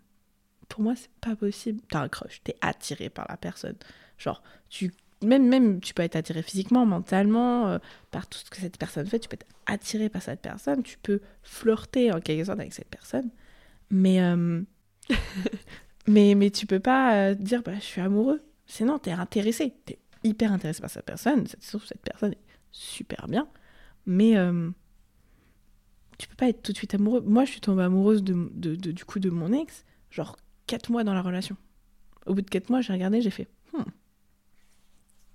Pour 0.68 0.82
moi, 0.82 0.94
c'est 0.96 1.10
pas 1.20 1.36
possible. 1.36 1.80
T'as 1.90 2.02
un 2.02 2.08
crush, 2.08 2.40
t'es 2.42 2.56
attiré 2.60 3.08
par 3.08 3.26
la 3.28 3.36
personne. 3.36 3.76
Genre, 4.18 4.42
tu 4.68 4.92
même 5.22 5.48
même 5.48 5.80
tu 5.80 5.94
peux 5.94 6.02
être 6.02 6.16
attiré 6.16 6.42
physiquement, 6.42 6.84
mentalement, 6.84 7.68
euh, 7.68 7.78
par 8.10 8.26
tout 8.26 8.38
ce 8.38 8.50
que 8.50 8.58
cette 8.58 8.76
personne 8.76 9.06
fait. 9.06 9.18
Tu 9.18 9.28
peux 9.28 9.34
être 9.34 9.46
attiré 9.66 10.08
par 10.08 10.22
cette 10.22 10.40
personne. 10.40 10.82
Tu 10.82 10.98
peux 10.98 11.20
flirter 11.42 12.12
en 12.12 12.20
quelque 12.20 12.44
sorte 12.44 12.60
avec 12.60 12.72
cette 12.72 12.88
personne. 12.88 13.30
Mais 13.90 14.20
euh, 14.20 14.62
mais 16.06 16.34
mais 16.34 16.50
tu 16.50 16.66
peux 16.66 16.80
pas 16.80 17.30
euh, 17.30 17.34
dire 17.34 17.62
bah 17.62 17.74
je 17.76 17.84
suis 17.84 18.00
amoureux. 18.00 18.42
Sinon, 18.66 18.98
t'es 18.98 19.12
intéressé. 19.12 19.72
T'es 19.84 19.98
hyper 20.24 20.52
intéressé 20.52 20.80
par 20.80 20.90
cette 20.90 21.06
personne. 21.06 21.44
Que 21.44 21.54
cette 21.60 22.02
personne 22.02 22.32
est 22.32 22.46
super 22.72 23.26
bien. 23.28 23.48
Mais 24.06 24.36
euh, 24.36 24.70
tu 26.18 26.28
peux 26.28 26.34
pas 26.36 26.48
être 26.48 26.62
tout 26.62 26.72
de 26.72 26.76
suite 26.76 26.94
amoureux. 26.94 27.20
Moi, 27.20 27.44
je 27.44 27.50
suis 27.52 27.60
tombée 27.60 27.82
amoureuse 27.82 28.22
de, 28.22 28.50
de- 28.54 28.74
de- 28.76 28.92
du 28.92 29.04
coup 29.04 29.18
de 29.18 29.30
mon 29.30 29.52
ex, 29.52 29.84
genre 30.10 30.36
4 30.66 30.90
mois 30.90 31.04
dans 31.04 31.14
la 31.14 31.22
relation. 31.22 31.56
Au 32.26 32.34
bout 32.34 32.42
de 32.42 32.48
4 32.50 32.70
mois, 32.70 32.80
j'ai 32.80 32.92
regardé, 32.92 33.20
j'ai 33.20 33.30
fait 33.30 33.48
Hmm. 33.72 33.82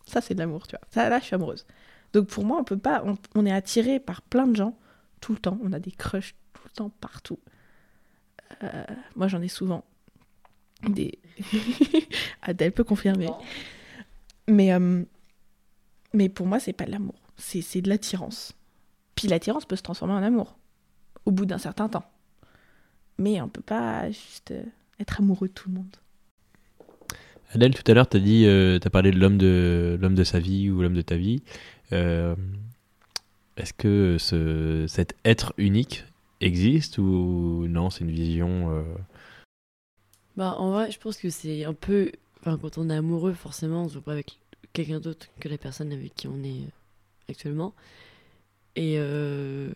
ça 0.06 0.22
c'est 0.22 0.34
de 0.34 0.40
l'amour, 0.40 0.68
tu 0.68 0.76
vois. 0.76 0.86
Ça 0.90 1.08
là, 1.10 1.20
je 1.20 1.26
suis 1.26 1.36
amoureuse. 1.36 1.66
Donc 2.14 2.28
pour 2.28 2.44
moi, 2.46 2.58
on 2.60 2.64
peut 2.64 2.78
pas, 2.78 3.04
on, 3.06 3.18
on 3.36 3.46
est 3.46 3.52
attiré 3.52 4.00
par 4.00 4.22
plein 4.22 4.48
de 4.48 4.56
gens 4.56 4.78
tout 5.22 5.34
le 5.34 5.40
temps. 5.40 5.58
On 5.64 5.72
a 5.74 5.80
des 5.80 5.92
crushs 5.92 6.36
tout 6.54 6.62
le 6.66 6.72
temps 6.72 6.90
partout. 6.90 7.40
Euh, 8.64 8.84
moi, 9.16 9.28
j'en 9.28 9.42
ai 9.42 9.48
souvent. 9.48 9.86
Des 10.90 11.20
Adèle 12.42 12.72
peut 12.72 12.84
confirmer. 12.84 13.30
Mais 14.48 14.74
euh, 14.74 15.04
mais 16.14 16.28
pour 16.28 16.48
moi, 16.48 16.60
c'est 16.60 16.74
pas 16.74 16.86
de 16.86 16.92
l'amour. 16.92 17.16
C'est 17.38 17.62
c'est 17.62 17.82
de 17.82 17.90
l'attirance. 17.90 18.54
Puis 19.16 19.28
l'attirance 19.28 19.66
peut 19.66 19.76
se 19.76 19.84
transformer 19.84 20.14
en 20.16 20.24
amour 20.24 20.58
au 21.26 21.32
bout 21.32 21.46
d'un 21.46 21.58
certain 21.58 21.90
temps. 21.90 22.06
Mais 23.18 23.42
on 23.42 23.50
peut 23.50 23.62
pas 23.62 24.10
juste 24.10 24.52
euh, 24.52 24.64
être 25.00 25.20
amoureux 25.20 25.48
de 25.48 25.54
tout 25.54 25.70
le 25.70 25.76
monde. 25.76 25.96
Adèle, 27.54 27.76
tout 27.76 27.90
à 27.92 27.94
l'heure, 27.94 28.08
tu 28.08 28.18
as 28.18 28.22
dit, 28.22 28.46
euh, 28.46 28.80
t'as 28.80 28.90
parlé 28.90 29.12
de 29.12 29.20
l'homme 29.20 29.38
de 29.38 29.98
l'homme 30.02 30.16
de 30.16 30.24
sa 30.24 30.40
vie 30.40 30.70
ou 30.70 30.82
l'homme 30.82 30.94
de 30.96 31.02
ta 31.02 31.18
vie. 31.18 31.42
Euh, 31.92 32.36
Est-ce 33.58 33.74
que 33.74 34.18
ce, 34.18 34.86
cet 34.88 35.16
être 35.26 35.54
unique 35.58 36.06
existe 36.40 36.98
ou 36.98 37.66
non? 37.68 37.90
C'est 37.90 38.06
une 38.06 38.12
vision. 38.12 38.72
euh, 38.72 38.84
Bah, 40.38 40.56
en 40.58 40.72
vrai, 40.72 40.92
je 40.92 41.00
pense 41.00 41.18
que 41.18 41.30
c'est 41.30 41.66
un 41.66 41.74
peu. 41.74 42.12
Enfin, 42.40 42.58
quand 42.58 42.78
on 42.78 42.90
est 42.90 42.96
amoureux, 42.96 43.34
forcément, 43.34 43.84
on 43.84 43.88
se 43.90 43.94
voit 43.96 44.04
pas 44.04 44.12
avec 44.14 44.40
quelqu'un 44.74 45.00
d'autre 45.02 45.28
que 45.42 45.50
la 45.50 45.58
personne 45.58 45.92
avec 45.92 46.16
qui 46.16 46.28
on 46.28 46.42
est 46.44 46.64
actuellement. 47.30 47.74
Et 48.78 48.96
euh, 48.98 49.74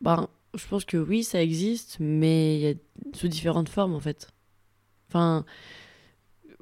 ben, 0.00 0.28
je 0.58 0.66
pense 0.68 0.84
que 0.84 0.96
oui, 0.96 1.24
ça 1.24 1.42
existe, 1.42 1.96
mais 2.00 2.76
sous 3.14 3.28
différentes 3.28 3.68
formes 3.68 3.94
en 3.94 4.00
fait. 4.00 4.28
Enfin, 5.08 5.44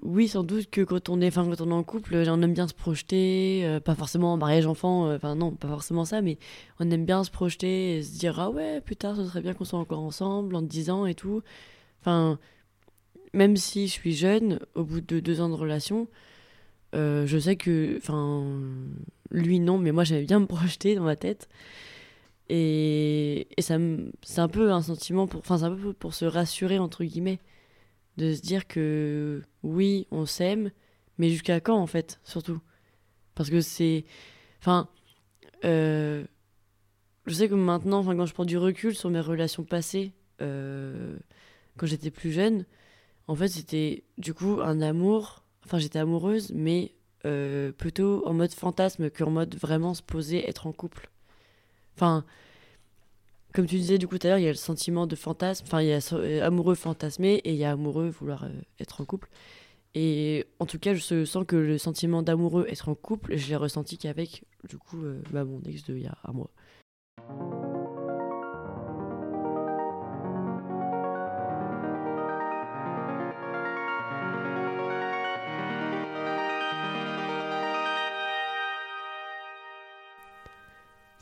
oui, 0.03 0.29
sans 0.29 0.45
doute 0.45 0.71
que 0.71 0.83
quand 0.83 1.09
on 1.09 1.21
est, 1.21 1.29
enfin, 1.29 1.45
quand 1.49 1.61
on 1.61 1.71
est 1.71 1.75
en 1.75 1.83
couple, 1.83 2.15
on 2.15 2.43
aime 2.43 2.53
bien 2.55 2.69
se 2.69 2.75
projeter, 2.75 3.63
euh, 3.65 3.81
pas 3.81 3.95
forcément 3.95 4.35
en 4.35 4.37
mariage 4.37 4.67
enfant, 4.67 5.09
euh, 5.09 5.17
enfin 5.17 5.35
non, 5.35 5.53
pas 5.53 5.69
forcément 5.69 6.05
ça, 6.05 6.21
mais 6.23 6.39
on 6.79 6.91
aime 6.91 7.05
bien 7.07 7.25
se 7.25 7.31
projeter 7.31 7.97
et 7.99 8.03
se 8.03 8.19
dire 8.19 8.39
ah 8.39 8.51
ouais, 8.51 8.81
plus 8.81 8.97
tard, 8.97 9.17
ce 9.17 9.25
serait 9.25 9.41
bien 9.41 9.55
qu'on 9.55 9.65
soit 9.65 9.79
encore 9.79 10.01
ensemble 10.01 10.55
en 10.55 10.63
10 10.63 10.91
ans 10.91 11.07
et 11.07 11.15
tout. 11.15 11.43
Enfin, 12.01 12.39
même 13.33 13.57
si 13.57 13.89
je 13.89 13.93
suis 13.93 14.15
jeune, 14.15 14.61
au 14.75 14.85
bout 14.85 15.01
de 15.01 15.21
deux 15.21 15.41
ans 15.41 15.49
de 15.49 15.55
relation, 15.55 16.09
euh, 16.95 17.27
je 17.27 17.39
sais 17.39 17.57
que, 17.57 17.97
enfin, 17.99 18.45
lui 19.31 19.61
non, 19.61 19.79
mais 19.79 19.93
moi 19.93 20.05
j'aimais 20.05 20.25
bien 20.25 20.41
me 20.41 20.47
projeter 20.47 20.95
dans 20.95 21.05
ma 21.05 21.17
tête. 21.17 21.49
Et, 22.49 23.49
ça, 23.59 23.77
c'est 24.23 24.41
un 24.41 24.49
peu 24.49 24.73
un 24.73 24.83
sentiment 24.83 25.27
pour, 25.27 25.41
enfin, 25.41 25.63
un 25.63 25.75
peu 25.75 25.93
pour 25.93 26.15
se 26.15 26.25
rassurer 26.25 26.79
entre 26.79 27.05
guillemets, 27.05 27.41
de 28.17 28.35
se 28.35 28.41
dire 28.41 28.67
que 28.67 29.43
oui, 29.63 30.07
on 30.11 30.27
s'aime, 30.27 30.71
mais 31.19 31.31
jusqu'à 31.31 31.61
quand 31.61 31.77
en 31.77 31.87
fait, 31.87 32.21
surtout, 32.25 32.61
parce 33.35 33.51
que 33.51 33.61
c'est, 33.61 34.05
enfin, 34.61 34.89
euh, 35.65 36.25
je 37.27 37.35
sais 37.35 37.49
que 37.49 37.55
maintenant, 37.55 38.05
quand 38.05 38.27
je 38.27 38.35
prends 38.35 38.45
du 38.45 38.59
recul 38.59 38.95
sur 38.95 39.11
mes 39.11 39.21
relations 39.21 39.65
passées, 39.65 40.13
euh, 40.41 41.17
quand 41.77 41.87
j'étais 41.87 42.11
plus 42.11 42.33
jeune, 42.33 42.65
en 43.29 43.35
fait, 43.35 43.49
c'était 43.49 44.05
du 44.19 44.35
coup 44.35 44.61
un 44.63 44.81
amour. 44.81 45.43
Enfin, 45.65 45.79
j'étais 45.79 45.99
amoureuse, 45.99 46.53
mais 46.55 46.95
euh, 47.25 47.73
plutôt 47.73 48.27
en 48.27 48.35
mode 48.35 48.53
fantasme 48.53 49.11
qu'en 49.11 49.31
mode 49.31 49.57
vraiment 49.57 49.95
se 49.95 50.03
poser, 50.03 50.49
être 50.49 50.67
en 50.67 50.73
couple. 50.73 51.11
Enfin, 51.97 52.25
comme 53.55 53.67
tu 53.67 53.77
disais 53.77 53.97
du 53.97 54.07
coup 54.07 54.19
tout 54.19 54.27
à 54.27 54.31
l'heure, 54.31 54.39
il 54.39 54.45
y 54.45 54.49
a 54.49 54.51
le 54.51 54.55
sentiment 54.55 55.07
de 55.07 55.17
fantasme. 55.17 55.65
Enfin, 55.67 55.81
il 55.81 55.89
y 55.89 55.93
a 55.93 56.13
euh, 56.13 56.47
amoureux 56.47 56.75
fantasmé 56.75 57.37
et 57.45 57.53
il 57.53 57.57
y 57.57 57.65
a 57.65 57.73
amoureux 57.73 58.11
vouloir 58.11 58.45
euh, 58.45 58.51
être 58.81 59.01
en 59.01 59.07
couple. 59.07 59.31
Et 59.95 60.45
en 60.61 60.67
tout 60.67 60.79
cas, 60.79 60.95
je 60.95 61.25
sens 61.25 61.47
que 61.47 61.57
le 61.57 61.79
sentiment 61.79 62.23
d'amoureux 62.23 62.67
être 62.69 62.91
en 62.91 62.95
couple, 62.95 63.35
je 63.35 63.49
l'ai 63.49 63.57
ressenti 63.57 63.97
qu'avec 63.97 64.45
du 64.69 64.77
coup 64.77 65.03
euh, 65.03 65.23
bah, 65.33 65.45
mon 65.45 65.63
ex 65.63 65.85
de 65.85 65.97
il 65.97 66.03
y 66.03 66.07
a 66.07 66.19
un 66.25 66.33
mois. 66.33 66.51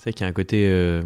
C'est 0.04 0.10
vrai 0.10 0.12
qu'il 0.12 0.24
y 0.24 0.26
a 0.26 0.28
un 0.28 0.34
côté 0.34 0.68
euh, 0.68 1.00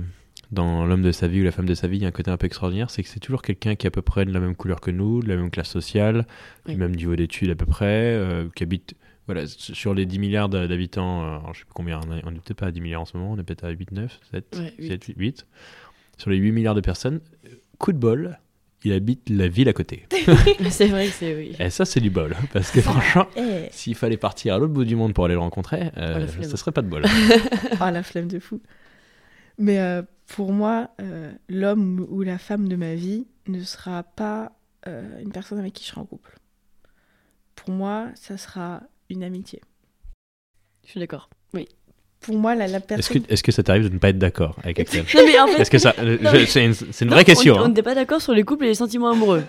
dans 0.51 0.85
l'homme 0.85 1.03
de 1.03 1.13
sa 1.13 1.29
vie 1.29 1.41
ou 1.41 1.45
la 1.45 1.53
femme 1.53 1.67
de 1.67 1.75
sa 1.77 1.87
vie, 1.87 1.99
il 1.99 2.03
y 2.03 2.05
a 2.05 2.09
un 2.09 2.11
côté 2.11 2.33
un 2.33 2.37
peu 2.37 2.47
extraordinaire, 2.47 2.91
c'est 2.91 3.05
que 3.05 3.09
c'est 3.09 3.21
toujours 3.21 3.43
quelqu'un 3.43 3.77
qui 3.77 3.87
est 3.87 3.89
à 3.89 3.93
peu 3.93 4.03
près 4.03 4.25
de 4.25 4.33
la 4.33 4.41
même 4.41 4.57
couleur 4.57 4.81
que 4.81 4.91
nous, 4.91 5.23
de 5.23 5.29
la 5.29 5.37
même 5.37 5.53
classe 5.53 5.69
sociale, 5.69 6.27
Oui. 6.67 6.75
du 6.75 6.81
même 6.81 6.97
niveau 6.97 7.15
d'études 7.15 7.51
à 7.51 7.55
peu 7.55 7.65
près, 7.65 7.87
euh, 7.87 8.49
qui 8.57 8.65
habite 8.65 8.95
voilà, 9.27 9.47
sur 9.47 9.95
les 9.95 10.05
10 10.05 10.19
milliards 10.19 10.49
d'habitants, 10.49 11.23
euh, 11.23 11.39
je 11.53 11.61
sais 11.61 11.65
plus 11.65 11.75
combien, 11.75 12.01
on 12.09 12.17
est- 12.17 12.23
on 12.27 12.33
n'est 12.33 12.39
peut-être 12.41 12.57
pas 12.59 12.67
à 12.67 12.71
10 12.73 12.81
milliards 12.81 13.03
en 13.03 13.05
ce 13.05 13.17
moment, 13.17 13.31
on 13.31 13.39
est 13.39 13.45
peut-être 13.45 13.63
à 13.63 13.71
8, 13.71 13.93
9, 13.93 14.19
7, 14.33 14.57
Ouais, 14.59 14.75
huit. 14.81 14.89
7 14.89 15.05
8. 15.17 15.47
Sur 16.17 16.31
les 16.31 16.37
8 16.39 16.51
milliards 16.51 16.75
de 16.75 16.81
personnes, 16.81 17.21
coup 17.79 17.93
de 17.93 17.99
bol, 17.99 18.37
il 18.83 18.93
habite 18.93 19.31
la 19.31 19.47
ville 19.47 19.69
à 19.69 19.73
côté. 19.73 20.07
c'est 20.71 20.89
vrai 20.89 21.07
que 21.07 21.13
c'est 21.13 21.37
oui. 21.37 21.53
Et 21.61 21.71
ça, 21.71 21.85
c'est 21.85 22.01
du 22.01 22.11
bol, 22.11 22.35
parce 22.53 22.73
que 22.73 22.81
franchement, 22.81 23.29
s'il 23.71 23.95
fallait 23.95 24.17
partir 24.17 24.55
à 24.55 24.59
l'autre 24.59 24.73
bout 24.73 24.85
du 24.85 24.97
monde 24.97 25.15
pour 25.15 25.25
aller 25.27 25.35
le 25.35 25.41
rencontrer, 25.41 25.93
euh, 25.99 26.27
Oh, 26.41 26.43
ça 26.43 26.57
serait 26.57 26.73
pas 26.73 26.83
de 26.83 26.89
bol. 26.89 27.05
oh, 27.81 27.91
la 27.93 28.03
flemme 28.03 28.27
de 28.27 28.41
fou. 28.41 28.61
Mais 29.59 29.79
euh, 29.81 30.03
pour 30.27 30.53
moi, 30.53 30.91
euh, 31.01 31.33
l'homme 31.49 32.07
ou 32.09 32.23
la 32.23 32.39
femme 32.39 32.69
de 32.69 32.77
ma 32.77 32.95
vie 32.95 33.27
ne 33.47 33.63
sera 33.63 34.03
pas 34.03 34.53
euh, 34.87 35.21
une 35.21 35.33
personne 35.33 35.59
avec 35.59 35.73
qui 35.73 35.85
je 35.85 35.89
serai 35.91 36.01
en 36.01 36.07
couple. 36.07 36.37
Pour 37.55 37.71
moi, 37.71 38.09
ça 38.15 38.37
sera 38.39 38.83
une 39.11 39.25
amitié. 39.25 39.61
Je 40.85 40.91
suis 40.91 41.01
d'accord. 41.01 41.29
Oui. 41.55 41.69
Pour 42.21 42.37
moi, 42.37 42.55
la, 42.55 42.67
la 42.67 42.79
Est-ce 42.79 42.87
personne... 42.87 43.23
que, 43.23 43.33
est-ce 43.33 43.43
que 43.43 43.53
ça 43.53 43.63
t'arrive 43.63 43.85
de 43.85 43.95
ne 43.95 43.99
pas 43.99 44.11
être 44.11 44.19
d'accord 44.19 44.57
avec 44.63 44.79
Axel 44.81 45.05
Non 45.15 45.23
mais 45.25 45.39
en 45.39 45.47
fait, 45.49 45.61
Est-ce 45.61 45.71
que 45.71 45.79
ça, 45.79 45.95
c'est 45.97 46.65
une, 46.65 46.75
c'est 46.75 47.05
une 47.05 47.11
Non, 47.11 47.17
vraie 47.17 47.25
question. 47.25 47.55
On 47.57 47.61
hein. 47.65 47.69
n'était 47.69 47.83
pas 47.83 47.95
d'accord 47.95 48.23
sur 48.23 48.33
les 48.33 48.45
couples 48.45 48.65
et 48.65 48.69
les 48.69 48.75
sentiments 48.75 49.11
amoureux. 49.11 49.45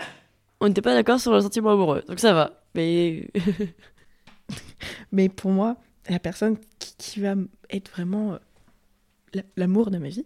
On 0.59 0.67
n'était 0.67 0.81
pas 0.81 0.93
d'accord 0.93 1.19
sur 1.19 1.33
le 1.33 1.41
sentiment 1.41 1.71
amoureux. 1.71 2.03
Donc 2.07 2.19
ça 2.19 2.33
va. 2.33 2.61
Mais 2.75 3.27
Mais 5.11 5.29
pour 5.29 5.51
moi, 5.51 5.77
la 6.09 6.19
personne 6.19 6.57
qui, 6.79 6.95
qui 6.97 7.19
va 7.21 7.35
être 7.69 7.89
vraiment 7.91 8.33
euh, 8.33 8.37
l'amour 9.55 9.91
de 9.91 9.97
ma 9.97 10.09
vie, 10.09 10.25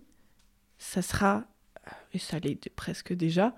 ça 0.78 1.02
sera, 1.02 1.46
euh, 1.88 1.92
et 2.14 2.20
ça 2.20 2.40
l'est 2.40 2.70
presque 2.76 3.14
déjà, 3.14 3.56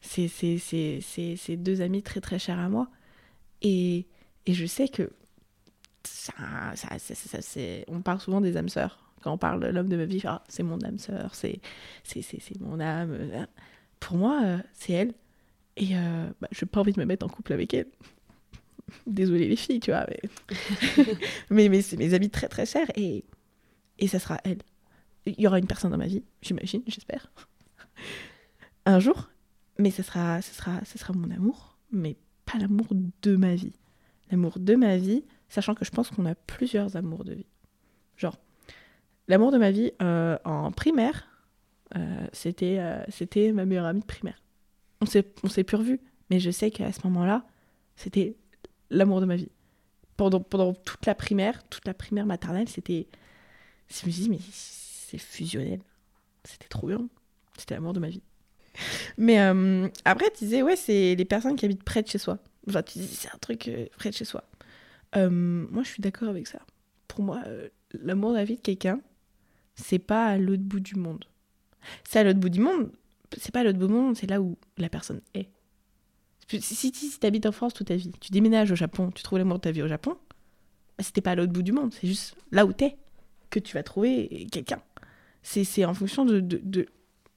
c'est 0.00 0.26
c'est 0.28 1.56
deux 1.56 1.80
amis 1.82 2.02
très 2.02 2.20
très 2.20 2.38
chers 2.38 2.58
à 2.58 2.68
moi. 2.68 2.88
Et, 3.62 4.06
et 4.46 4.54
je 4.54 4.66
sais 4.66 4.88
que 4.88 5.10
ça, 6.04 6.32
ça, 6.76 6.98
ça- 6.98 7.42
c'est- 7.42 7.84
on 7.88 8.02
parle 8.02 8.20
souvent 8.20 8.40
des 8.40 8.56
âmes 8.56 8.68
sœurs. 8.68 8.98
Quand 9.22 9.32
on 9.32 9.38
parle 9.38 9.60
de 9.60 9.68
l'homme 9.68 9.88
de 9.88 9.96
ma 9.96 10.06
vie, 10.06 10.22
ah, 10.26 10.42
c'est 10.48 10.62
mon 10.62 10.80
âme 10.82 10.98
sœur, 10.98 11.34
c'est 11.34 11.60
mon 12.60 12.80
âme. 12.80 13.12
euh. 13.12 13.46
Pour 14.00 14.16
moi, 14.16 14.40
euh, 14.44 14.58
c'est 14.74 14.92
elle. 14.94 15.14
Et 15.76 15.94
bah, 16.40 16.48
je 16.52 16.64
n'ai 16.64 16.68
pas 16.70 16.80
envie 16.80 16.92
de 16.92 17.00
me 17.00 17.04
mettre 17.06 17.26
en 17.26 17.28
couple 17.28 17.52
avec 17.52 17.74
elle. 17.74 17.88
Désolée 19.06 19.48
les 19.48 19.56
filles, 19.56 19.80
tu 19.80 19.90
vois. 19.90 20.06
Mais, 20.08 20.20
mais, 21.50 21.68
mais 21.68 21.82
c'est 21.82 21.96
mes 21.96 22.14
amis 22.14 22.30
très 22.30 22.48
très 22.48 22.66
chers 22.66 22.88
et, 22.96 23.24
et 24.00 24.08
ça 24.08 24.18
sera 24.18 24.38
elle. 24.44 24.62
Il 25.26 25.38
y 25.38 25.46
aura 25.46 25.58
une 25.58 25.66
personne 25.66 25.90
dans 25.90 25.98
ma 25.98 26.06
vie, 26.06 26.24
j'imagine, 26.42 26.82
j'espère. 26.86 27.30
Un 28.86 28.98
jour. 28.98 29.30
Mais 29.78 29.90
ça 29.90 30.02
sera, 30.02 30.42
ça, 30.42 30.52
sera, 30.52 30.84
ça 30.84 30.98
sera 30.98 31.14
mon 31.14 31.30
amour, 31.30 31.78
mais 31.90 32.16
pas 32.44 32.58
l'amour 32.58 32.88
de 33.22 33.36
ma 33.36 33.54
vie. 33.54 33.72
L'amour 34.30 34.58
de 34.58 34.74
ma 34.74 34.96
vie, 34.98 35.24
sachant 35.48 35.74
que 35.74 35.84
je 35.84 35.90
pense 35.90 36.10
qu'on 36.10 36.26
a 36.26 36.34
plusieurs 36.34 36.96
amours 36.96 37.24
de 37.24 37.34
vie. 37.34 37.46
Genre, 38.16 38.36
l'amour 39.28 39.52
de 39.52 39.58
ma 39.58 39.70
vie 39.70 39.92
euh, 40.02 40.36
en 40.44 40.70
primaire, 40.70 41.28
euh, 41.96 42.26
c'était 42.32 42.78
euh, 42.78 43.02
c'était 43.08 43.52
ma 43.52 43.64
meilleure 43.64 43.86
amie 43.86 44.00
de 44.00 44.06
primaire. 44.06 44.42
On 45.00 45.06
s'est 45.06 45.32
on 45.42 45.48
s'est 45.48 45.64
plus 45.64 45.76
revus, 45.76 46.00
mais 46.28 46.40
je 46.40 46.50
sais 46.50 46.70
qu'à 46.70 46.92
ce 46.92 47.00
moment-là, 47.04 47.44
c'était 47.96 48.36
l'amour 48.90 49.20
de 49.20 49.26
ma 49.26 49.36
vie. 49.36 49.50
Pendant, 50.16 50.40
pendant 50.40 50.74
toute 50.74 51.06
la 51.06 51.14
primaire, 51.14 51.66
toute 51.68 51.86
la 51.86 51.94
primaire 51.94 52.26
maternelle, 52.26 52.68
c'était. 52.68 53.08
Je 53.90 54.06
me 54.06 54.10
suis 54.10 54.22
dit, 54.22 54.30
mais 54.30 54.38
c'est 54.52 55.18
fusionnel. 55.18 55.80
C'était 56.44 56.68
trop 56.68 56.86
bien. 56.86 57.08
C'était 57.56 57.74
l'amour 57.74 57.92
de 57.92 58.00
ma 58.00 58.08
vie. 58.08 58.22
Mais 59.18 59.40
euh, 59.40 59.88
après, 60.04 60.30
tu 60.30 60.44
disais, 60.44 60.62
ouais, 60.62 60.76
c'est 60.76 61.14
les 61.14 61.24
personnes 61.24 61.56
qui 61.56 61.64
habitent 61.64 61.82
près 61.82 62.02
de 62.02 62.08
chez 62.08 62.18
soi. 62.18 62.38
Enfin, 62.68 62.82
tu 62.82 62.98
disais, 62.98 63.14
c'est 63.14 63.34
un 63.34 63.38
truc 63.38 63.68
euh, 63.68 63.86
près 63.98 64.10
de 64.10 64.14
chez 64.14 64.24
soi. 64.24 64.44
Euh, 65.16 65.28
moi, 65.30 65.82
je 65.82 65.88
suis 65.88 66.00
d'accord 66.00 66.28
avec 66.28 66.46
ça. 66.46 66.60
Pour 67.08 67.24
moi, 67.24 67.42
l'amour 67.92 68.30
de 68.30 68.36
la 68.36 68.44
vie 68.44 68.56
de 68.56 68.60
quelqu'un, 68.60 69.00
c'est 69.74 69.98
pas 69.98 70.26
à 70.26 70.38
l'autre 70.38 70.62
bout 70.62 70.80
du 70.80 70.94
monde. 70.94 71.24
C'est 72.04 72.20
à 72.20 72.24
l'autre 72.24 72.38
bout 72.38 72.48
du 72.48 72.60
monde, 72.60 72.90
c'est 73.36 73.52
pas 73.52 73.60
à 73.60 73.64
l'autre 73.64 73.78
bout 73.78 73.88
du 73.88 73.92
monde, 73.92 74.16
c'est 74.16 74.28
là 74.28 74.40
où 74.40 74.56
la 74.78 74.88
personne 74.88 75.20
est. 75.34 75.48
Si, 76.48 76.60
si, 76.60 76.92
si 76.92 77.18
tu 77.18 77.26
habites 77.26 77.46
en 77.46 77.52
France 77.52 77.74
toute 77.74 77.88
ta 77.88 77.96
vie, 77.96 78.10
tu 78.20 78.30
déménages 78.32 78.70
au 78.70 78.76
Japon, 78.76 79.10
tu 79.10 79.22
trouves 79.22 79.38
l'amour 79.38 79.58
de 79.58 79.62
ta 79.62 79.70
vie 79.70 79.82
au 79.82 79.88
Japon, 79.88 80.16
bah, 80.98 81.04
c'était 81.04 81.20
pas 81.20 81.32
à 81.32 81.34
l'autre 81.36 81.52
bout 81.52 81.62
du 81.62 81.72
monde, 81.72 81.92
c'est 81.94 82.08
juste 82.08 82.36
là 82.50 82.66
où 82.66 82.72
t'es 82.72 82.96
que 83.50 83.58
tu 83.58 83.74
vas 83.74 83.82
trouver 83.82 84.46
quelqu'un. 84.52 84.80
C'est 85.42 85.64
c'est 85.64 85.84
en 85.84 85.94
fonction 85.94 86.24
de, 86.24 86.40
de, 86.40 86.60
de 86.62 86.86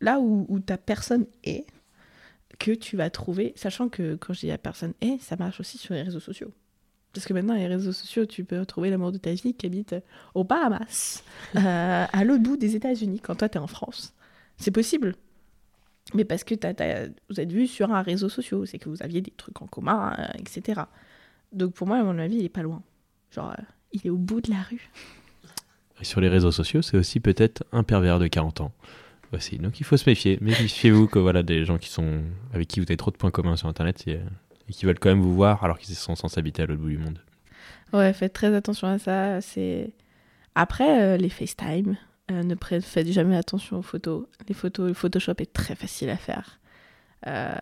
là 0.01 0.19
où, 0.19 0.45
où 0.49 0.59
ta 0.59 0.77
personne 0.77 1.25
est 1.43 1.65
que 2.59 2.71
tu 2.71 2.97
vas 2.97 3.09
trouver, 3.09 3.53
sachant 3.55 3.89
que 3.89 4.15
quand 4.15 4.33
je 4.33 4.41
dis 4.41 4.47
la 4.47 4.57
personne 4.57 4.93
est, 5.01 5.19
ça 5.21 5.35
marche 5.37 5.59
aussi 5.59 5.77
sur 5.77 5.93
les 5.93 6.03
réseaux 6.03 6.19
sociaux. 6.19 6.51
Parce 7.13 7.25
que 7.27 7.33
maintenant, 7.33 7.53
les 7.55 7.67
réseaux 7.67 7.91
sociaux, 7.91 8.25
tu 8.25 8.43
peux 8.43 8.65
trouver 8.65 8.89
l'amour 8.89 9.11
de 9.11 9.17
ta 9.17 9.31
vie 9.33 9.53
qui 9.53 9.65
habite 9.65 9.95
aux 10.33 10.43
Bahamas, 10.43 11.23
euh, 11.55 12.05
à 12.11 12.23
l'autre 12.23 12.43
bout 12.43 12.57
des 12.57 12.75
États-Unis, 12.75 13.19
quand 13.21 13.35
toi, 13.35 13.49
t'es 13.49 13.59
en 13.59 13.67
France. 13.67 14.13
C'est 14.57 14.71
possible. 14.71 15.15
Mais 16.13 16.25
parce 16.25 16.43
que 16.43 16.53
t'as- 16.55 16.73
t'as- 16.73 17.07
vous 17.29 17.39
êtes 17.39 17.51
vu 17.51 17.67
sur 17.67 17.91
un 17.93 18.01
réseau 18.01 18.29
social, 18.29 18.65
c'est 18.67 18.77
que 18.79 18.89
vous 18.89 19.01
aviez 19.01 19.21
des 19.21 19.31
trucs 19.31 19.61
en 19.61 19.67
commun, 19.67 20.15
euh, 20.19 20.25
etc. 20.39 20.81
Donc 21.51 21.73
pour 21.73 21.87
moi, 21.87 21.97
à 21.99 22.03
mon 22.03 22.17
avis, 22.19 22.37
il 22.37 22.45
est 22.45 22.49
pas 22.49 22.61
loin. 22.63 22.81
Genre, 23.31 23.51
euh, 23.51 23.63
il 23.93 24.05
est 24.07 24.09
au 24.09 24.17
bout 24.17 24.41
de 24.41 24.51
la 24.51 24.61
rue. 24.63 24.89
Et 26.03 26.05
sur 26.05 26.19
les 26.19 26.27
réseaux 26.27 26.51
sociaux, 26.51 26.81
c'est 26.81 26.97
aussi 26.97 27.21
peut-être 27.21 27.63
un 27.71 27.83
pervers 27.83 28.19
de 28.19 28.27
40 28.27 28.59
ans. 28.59 28.73
Aussi. 29.31 29.57
Donc 29.57 29.79
il 29.79 29.85
faut 29.85 29.95
se 29.95 30.07
méfier. 30.07 30.37
Méfiez-vous 30.41 31.07
que 31.07 31.17
voilà, 31.17 31.43
des 31.43 31.63
gens 31.63 31.77
qui 31.77 31.89
sont 31.89 32.21
avec 32.53 32.67
qui 32.67 32.81
vous 32.81 32.85
avez 32.87 32.97
trop 32.97 33.09
de 33.09 33.15
points 33.15 33.31
communs 33.31 33.55
sur 33.55 33.69
Internet 33.69 34.03
et, 34.05 34.17
euh, 34.17 34.19
et 34.69 34.73
qui 34.73 34.85
veulent 34.85 34.99
quand 34.99 35.09
même 35.09 35.21
vous 35.21 35.33
voir 35.33 35.63
alors 35.63 35.79
qu'ils 35.79 35.95
sont 35.95 36.15
censés 36.15 36.37
habiter 36.39 36.61
à 36.61 36.65
l'autre 36.65 36.81
bout 36.81 36.89
du 36.89 36.97
monde. 36.97 37.19
Ouais, 37.93 38.11
faites 38.11 38.33
très 38.33 38.53
attention 38.53 38.89
à 38.89 38.99
ça. 38.99 39.39
C'est 39.39 39.93
Après, 40.55 41.01
euh, 41.01 41.17
les 41.17 41.29
FaceTime, 41.29 41.95
euh, 42.31 42.43
ne 42.43 42.55
faites 42.81 43.07
jamais 43.11 43.37
attention 43.37 43.79
aux 43.79 43.81
photos. 43.81 44.25
Les 44.49 44.53
photos, 44.53 44.89
le 44.89 44.93
Photoshop 44.93 45.35
est 45.39 45.51
très 45.53 45.75
facile 45.75 46.09
à 46.09 46.17
faire. 46.17 46.59
Euh, 47.27 47.55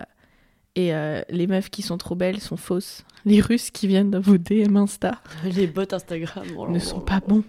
Et 0.74 0.92
euh, 0.94 1.22
les 1.30 1.46
meufs 1.46 1.70
qui 1.70 1.82
sont 1.82 1.96
trop 1.98 2.14
belles 2.16 2.40
sont 2.40 2.56
fausses. 2.56 3.04
Les 3.24 3.40
Russes 3.40 3.70
qui 3.70 3.86
viennent 3.86 4.10
dans 4.10 4.20
vos 4.20 4.36
DM 4.38 4.76
Insta 4.76 5.20
les 5.44 5.66
bots 5.66 5.82
Instagram 5.92 6.44
oh 6.56 6.66
là 6.66 6.72
ne 6.72 6.78
là 6.78 6.80
sont 6.80 6.98
là 6.98 7.04
pas 7.04 7.14
là. 7.14 7.20
bons. 7.28 7.44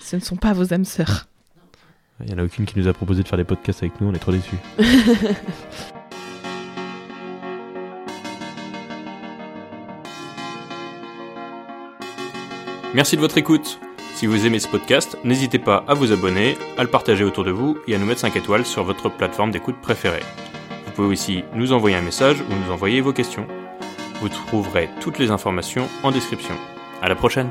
Ce 0.00 0.16
ne 0.16 0.20
sont 0.20 0.36
pas 0.36 0.52
vos 0.52 0.72
âmes 0.72 0.84
sœurs. 0.84 1.26
Il 2.20 2.26
n'y 2.26 2.34
en 2.34 2.38
a 2.38 2.44
aucune 2.44 2.64
qui 2.64 2.78
nous 2.78 2.88
a 2.88 2.92
proposé 2.92 3.22
de 3.22 3.28
faire 3.28 3.38
des 3.38 3.44
podcasts 3.44 3.82
avec 3.82 4.00
nous, 4.00 4.08
on 4.08 4.14
est 4.14 4.18
trop 4.18 4.32
déçus. 4.32 4.56
Merci 12.94 13.16
de 13.16 13.20
votre 13.20 13.36
écoute. 13.36 13.78
Si 14.14 14.26
vous 14.26 14.46
aimez 14.46 14.58
ce 14.58 14.68
podcast, 14.68 15.18
n'hésitez 15.22 15.58
pas 15.58 15.84
à 15.86 15.92
vous 15.92 16.12
abonner, 16.12 16.56
à 16.78 16.82
le 16.82 16.88
partager 16.88 17.24
autour 17.24 17.44
de 17.44 17.50
vous 17.50 17.76
et 17.86 17.94
à 17.94 17.98
nous 17.98 18.06
mettre 18.06 18.20
5 18.20 18.34
étoiles 18.36 18.64
sur 18.64 18.84
votre 18.84 19.10
plateforme 19.10 19.50
d'écoute 19.50 19.76
préférée. 19.82 20.22
Vous 20.86 20.92
pouvez 20.92 21.08
aussi 21.08 21.44
nous 21.54 21.74
envoyer 21.74 21.96
un 21.96 22.00
message 22.00 22.40
ou 22.40 22.54
nous 22.54 22.72
envoyer 22.72 23.02
vos 23.02 23.12
questions. 23.12 23.46
Vous 24.22 24.30
trouverez 24.30 24.88
toutes 25.00 25.18
les 25.18 25.30
informations 25.30 25.86
en 26.02 26.10
description. 26.10 26.54
À 27.02 27.10
la 27.10 27.14
prochaine! 27.16 27.50